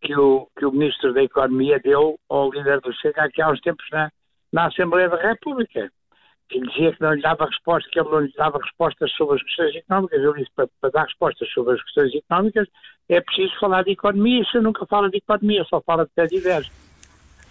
que 0.00 0.16
o, 0.16 0.48
que 0.56 0.64
o 0.64 0.72
Ministro 0.72 1.12
da 1.12 1.22
Economia 1.22 1.78
deu 1.78 2.18
ao 2.30 2.50
líder 2.50 2.80
do 2.80 2.92
Chega 2.94 3.24
aqui 3.24 3.42
há 3.42 3.50
uns 3.50 3.60
tempos 3.60 3.84
na, 3.90 4.10
na 4.54 4.68
Assembleia 4.68 5.08
da 5.08 5.16
República 5.16 5.90
que 6.48 6.58
lhe 6.60 6.68
dizia 6.68 6.92
que 6.92 7.00
não 7.00 7.14
lhe 7.14 7.22
dava 7.22 7.46
resposta, 7.46 7.88
que 7.90 7.98
ele 7.98 8.08
não 8.10 8.20
lhe 8.20 8.32
dava 8.36 8.58
respostas 8.58 9.10
sobre 9.12 9.36
as 9.36 9.42
questões 9.42 9.74
económicas. 9.76 10.22
Eu 10.22 10.34
disse 10.34 10.50
para, 10.54 10.68
para 10.80 10.90
dar 10.90 11.04
respostas 11.04 11.50
sobre 11.52 11.74
as 11.74 11.82
questões 11.82 12.14
económicas 12.14 12.68
é 13.08 13.20
preciso 13.20 13.58
falar 13.58 13.82
de 13.82 13.92
economia, 13.92 14.42
e 14.42 14.46
se 14.46 14.60
nunca 14.60 14.86
falo 14.86 15.10
de 15.10 15.18
economia, 15.18 15.64
só 15.64 15.80
fala 15.80 16.04
de 16.04 16.10
pé 16.14 16.26
diverso. 16.26 16.70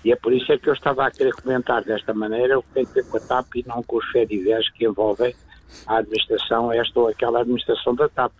E 0.06 0.12
é 0.12 0.16
por 0.16 0.34
isso 0.34 0.52
é 0.52 0.58
que 0.58 0.70
eu 0.70 0.74
estava 0.74 1.06
a 1.06 1.12
querer 1.12 1.34
comentar 1.34 1.84
desta 1.84 2.14
maneira 2.14 2.58
o 2.58 2.64
que 2.64 2.74
tem 2.74 2.86
que 2.86 2.94
ver 2.94 3.10
com 3.10 3.18
a 3.18 3.20
TAP 3.20 3.56
e 3.56 3.68
não 3.68 3.84
com 3.84 3.98
os 3.98 4.06
fé 4.12 4.26
diversos 4.26 4.72
que 4.74 4.86
envolvem 4.86 5.34
a 5.88 5.98
administração, 5.98 6.72
esta 6.72 7.00
ou 7.00 7.08
aquela 7.08 7.42
administração 7.42 7.96
da 7.96 8.08
TAP. 8.10 8.32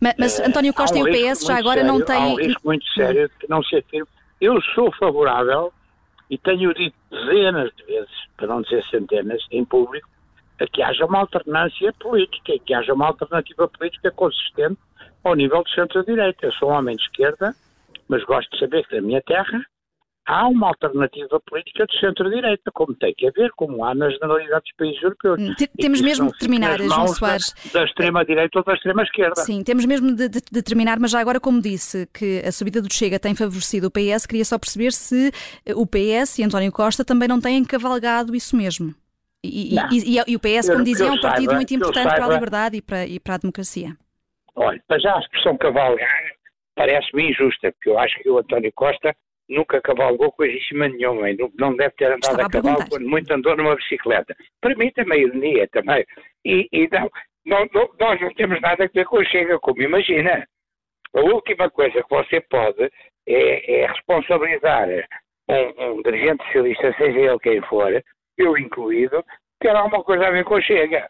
Mas, 0.00 0.14
mas 0.18 0.40
António 0.40 0.72
Costa 0.72 0.96
um 0.98 1.06
e 1.06 1.10
o 1.10 1.12
PS 1.12 1.44
já 1.46 1.56
agora 1.56 1.80
sério, 1.80 1.92
não 1.92 2.04
têm. 2.04 2.16
Há 2.16 2.26
um 2.26 2.36
risco 2.36 2.62
muito 2.64 2.86
sério 2.92 3.28
de 3.28 3.34
que 3.36 3.48
não 3.48 3.62
se 3.62 3.76
afirme. 3.76 4.08
Eu 4.40 4.60
sou 4.74 4.92
favorável 4.92 5.72
e 6.30 6.38
tenho 6.38 6.72
dito 6.74 6.96
dezenas 7.10 7.70
de 7.76 7.84
vezes, 7.84 8.26
para 8.36 8.46
não 8.46 8.62
dizer 8.62 8.84
centenas, 8.84 9.44
em 9.50 9.64
público, 9.64 10.08
a 10.60 10.66
que 10.66 10.82
haja 10.82 11.04
uma 11.04 11.20
alternância 11.20 11.92
política, 11.94 12.58
que 12.64 12.74
haja 12.74 12.94
uma 12.94 13.06
alternativa 13.06 13.68
política 13.68 14.10
consistente 14.10 14.78
ao 15.22 15.34
nível 15.34 15.62
do 15.62 15.70
centro-direita. 15.70 16.46
Eu 16.46 16.52
sou 16.52 16.70
um 16.70 16.74
homem 16.74 16.96
de 16.96 17.02
esquerda, 17.02 17.54
mas 18.08 18.24
gosto 18.24 18.50
de 18.52 18.58
saber 18.58 18.86
que 18.86 18.96
na 18.96 19.02
minha 19.02 19.22
terra 19.22 19.64
há 20.26 20.48
uma 20.48 20.68
alternativa 20.68 21.40
política 21.40 21.86
de 21.86 22.00
centro-direita, 22.00 22.70
como 22.72 22.94
tem 22.94 23.14
que 23.14 23.28
haver, 23.28 23.50
como 23.56 23.84
há 23.84 23.94
na 23.94 24.08
generalidade 24.10 24.62
dos 24.62 24.76
países 24.76 25.02
europeus. 25.02 25.40
Hum, 25.40 25.54
temos 25.78 26.00
mesmo 26.00 26.32
de 26.32 26.38
terminar, 26.38 26.80
João 26.80 27.08
Soares. 27.08 27.54
Da, 27.72 27.80
da 27.80 27.86
extrema-direita 27.86 28.58
ou 28.58 28.64
da 28.64 28.74
extrema-esquerda. 28.74 29.36
Sim, 29.36 29.62
temos 29.62 29.84
mesmo 29.84 30.14
de, 30.14 30.28
de, 30.28 30.40
de, 30.50 30.62
terminar, 30.62 30.98
mas 30.98 31.10
já 31.10 31.20
agora, 31.20 31.40
como 31.40 31.60
disse, 31.60 32.08
que 32.12 32.42
a 32.46 32.52
subida 32.52 32.80
do 32.80 32.92
Chega 32.92 33.18
tem 33.18 33.34
favorecido 33.34 33.88
o 33.88 33.90
PS, 33.90 34.26
queria 34.26 34.44
só 34.44 34.58
perceber 34.58 34.92
se 34.92 35.30
o 35.74 35.86
PS 35.86 36.38
e 36.38 36.44
António 36.44 36.72
Costa 36.72 37.04
também 37.04 37.28
não 37.28 37.40
têm 37.40 37.64
cavalgado 37.64 38.34
isso 38.34 38.56
mesmo. 38.56 38.94
E, 39.42 39.74
e, 39.74 40.16
e, 40.16 40.24
e 40.26 40.36
o 40.36 40.40
PS, 40.40 40.70
como 40.70 40.84
dizia, 40.84 41.06
é 41.06 41.10
um 41.10 41.20
partido 41.20 41.50
saiba, 41.50 41.54
muito 41.54 41.74
importante 41.74 42.04
saiba, 42.04 42.16
para 42.16 42.24
a 42.24 42.34
liberdade 42.34 42.76
e 42.78 42.82
para, 42.82 43.06
e 43.06 43.20
para 43.20 43.34
a 43.34 43.38
democracia. 43.38 43.94
Olha, 44.56 44.82
para 44.88 44.98
já 44.98 45.14
a 45.16 45.20
expressão 45.20 45.56
cavalgar 45.58 46.34
parece-me 46.74 47.30
injusta, 47.30 47.72
porque 47.72 47.90
eu 47.90 47.98
acho 47.98 48.16
que 48.20 48.28
o 48.28 48.38
António 48.38 48.72
Costa 48.74 49.14
nunca 49.48 49.80
cavalgou 49.80 50.32
coisíssima 50.32 50.88
nenhuma 50.88 51.30
e 51.30 51.36
não 51.58 51.76
deve 51.76 51.94
ter 51.96 52.12
andado 52.12 52.40
a, 52.40 52.46
a 52.46 52.50
cavalo 52.50 52.88
quando 52.88 53.08
muito 53.08 53.30
andou 53.32 53.56
numa 53.56 53.76
bicicleta. 53.76 54.34
Para 54.60 54.74
mim 54.76 54.90
também 54.92 55.22
ironia 55.22 55.68
também. 55.68 56.04
E, 56.44 56.68
e 56.72 56.88
não, 56.90 57.10
não, 57.44 57.66
não, 57.72 57.90
nós 58.00 58.20
não 58.20 58.32
temos 58.34 58.60
nada 58.60 58.84
a 58.84 58.88
ver 58.88 59.04
com 59.06 59.18
o 59.18 59.24
Chega, 59.24 59.58
como 59.58 59.82
imagina. 59.82 60.46
A 61.14 61.20
última 61.20 61.70
coisa 61.70 62.02
que 62.02 62.08
você 62.08 62.40
pode 62.40 62.90
é, 63.26 63.82
é 63.82 63.86
responsabilizar 63.86 64.88
um, 65.48 65.84
um, 65.84 66.02
dirigente 66.02 66.44
socialista, 66.46 66.92
seja 66.96 67.18
ele 67.18 67.38
quem 67.38 67.62
for, 67.62 68.02
eu 68.38 68.58
incluído, 68.58 69.24
ter 69.60 69.76
alguma 69.76 70.02
coisa 70.02 70.26
a 70.26 70.30
ver 70.30 70.44
com 70.44 70.54
o 70.54 70.62
Chega. 70.62 71.08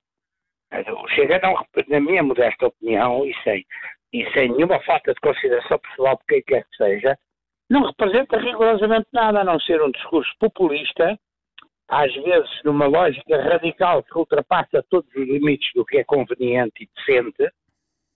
O 0.72 1.08
Chega 1.08 1.40
não, 1.42 1.54
na 1.88 2.00
minha 2.00 2.22
modesta 2.22 2.66
opinião, 2.66 3.24
e 3.24 3.34
sem, 3.42 3.64
e 4.12 4.30
sem 4.32 4.50
nenhuma 4.50 4.80
falta 4.80 5.14
de 5.14 5.20
consideração 5.20 5.78
pessoal 5.78 6.18
por 6.18 6.26
quem 6.26 6.42
quer 6.42 6.64
que 6.64 6.76
seja, 6.76 7.16
não 7.74 7.86
representa 7.86 8.38
rigorosamente 8.38 9.08
nada, 9.12 9.40
a 9.40 9.44
não 9.44 9.58
ser 9.58 9.82
um 9.82 9.90
discurso 9.90 10.30
populista, 10.38 11.18
às 11.88 12.14
vezes 12.14 12.62
numa 12.64 12.86
lógica 12.86 13.36
radical 13.42 14.04
que 14.04 14.16
ultrapassa 14.16 14.84
todos 14.88 15.10
os 15.10 15.26
limites 15.26 15.68
do 15.74 15.84
que 15.84 15.98
é 15.98 16.04
conveniente 16.04 16.84
e 16.84 16.88
decente, 16.94 17.52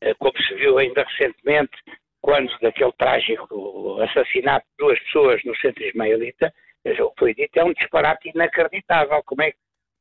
eh, 0.01 0.15
como 0.15 0.33
se 0.41 0.55
viu 0.55 0.79
ainda 0.79 1.03
recentemente, 1.03 1.77
quando 2.23 2.57
daquele 2.61 2.93
trágico 2.93 4.01
assassinato 4.01 4.65
de 4.67 4.85
duas 4.85 4.99
pessoas 5.01 5.43
no 5.45 5.57
centro 5.57 5.83
ismaelita, 5.85 6.53
O 6.85 7.11
que 7.11 7.19
foi 7.19 7.35
dito 7.35 7.59
é 7.59 7.65
um 7.65 7.73
disparate 7.73 8.31
inacreditável. 8.31 9.23
Como 9.25 9.43
é, 9.43 9.53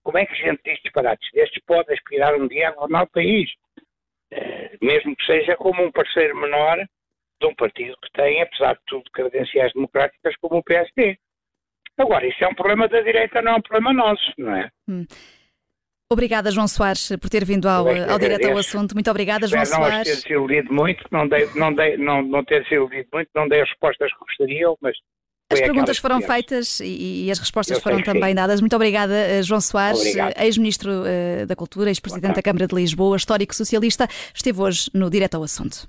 como 0.03 0.19
é 0.19 0.25
que 0.25 0.35
gente 0.35 0.61
diz 0.63 0.79
disparates 0.83 1.29
destes 1.33 1.61
pode 1.65 1.91
aspirar 1.91 2.35
um 2.35 2.47
dia 2.47 2.69
a 2.69 2.71
governar 2.71 3.03
o 3.03 3.09
país? 3.09 3.49
Uh, 4.31 4.85
mesmo 4.85 5.15
que 5.15 5.25
seja 5.25 5.55
como 5.55 5.83
um 5.83 5.91
parceiro 5.91 6.35
menor 6.37 6.77
de 7.39 7.47
um 7.47 7.55
partido 7.55 7.95
que 8.03 8.11
tem, 8.13 8.41
apesar 8.41 8.73
de 8.73 8.81
tudo, 8.87 9.03
credenciais 9.11 9.73
democráticas 9.73 10.35
como 10.37 10.57
o 10.57 10.63
PSD. 10.63 11.17
Agora, 11.97 12.27
isso 12.27 12.43
é 12.43 12.47
um 12.47 12.55
problema 12.55 12.87
da 12.87 13.01
direita, 13.01 13.41
não 13.41 13.53
é 13.53 13.55
um 13.55 13.61
problema 13.61 13.93
nosso, 13.93 14.33
não 14.37 14.55
é? 14.55 14.69
Hum. 14.87 15.05
Obrigada, 16.09 16.51
João 16.51 16.67
Soares, 16.67 17.09
por 17.19 17.29
ter 17.29 17.43
vindo 17.43 17.67
ao, 17.67 17.85
ao 17.87 18.17
direto 18.17 18.47
ao 18.47 18.57
assunto. 18.57 18.93
Muito 18.93 19.11
obrigada, 19.11 19.45
João 19.45 19.65
Soares. 19.65 19.97
Não 19.97 20.03
ter 20.03 20.15
se 20.15 20.31
iludido 20.31 20.73
muito, 20.73 21.03
não, 21.11 21.27
dei, 21.27 21.49
não, 21.53 21.73
dei, 21.73 21.97
não, 21.97 22.21
não 22.21 22.45
ter 22.45 22.65
se 22.65 22.75
iludido 22.75 23.09
muito, 23.11 23.29
não 23.35 23.47
dei 23.47 23.61
as 23.61 23.69
respostas 23.69 24.11
que 24.13 24.19
gostariam, 24.19 24.77
mas 24.81 24.95
as 25.49 25.61
perguntas 25.61 25.97
foram 25.97 26.21
feitas 26.21 26.81
e, 26.81 27.25
e, 27.25 27.31
as 27.31 27.39
respostas 27.39 27.77
Eu 27.77 27.81
foram 27.81 28.01
também 28.03 28.29
sim. 28.29 28.35
dadas. 28.35 28.59
Muito 28.59 28.75
obrigada, 28.75 29.13
eh, 29.13 29.41
João 29.41 29.61
Soares, 29.61 30.01
ex-ministro 30.37 30.91
uh, 30.91 31.45
da 31.45 31.55
Cultura, 31.55 31.89
ex-presidente 31.89 32.35
da 32.35 32.41
Câmara 32.41 32.67
de 32.67 32.75
Lisboa, 32.75 33.15
histórico 33.15 33.55
socialista, 33.55 34.07
esteve 34.33 34.61
hoje 34.61 34.89
no 34.93 35.09
Direto 35.09 35.35
ao 35.35 35.43
Assunto. 35.43 35.87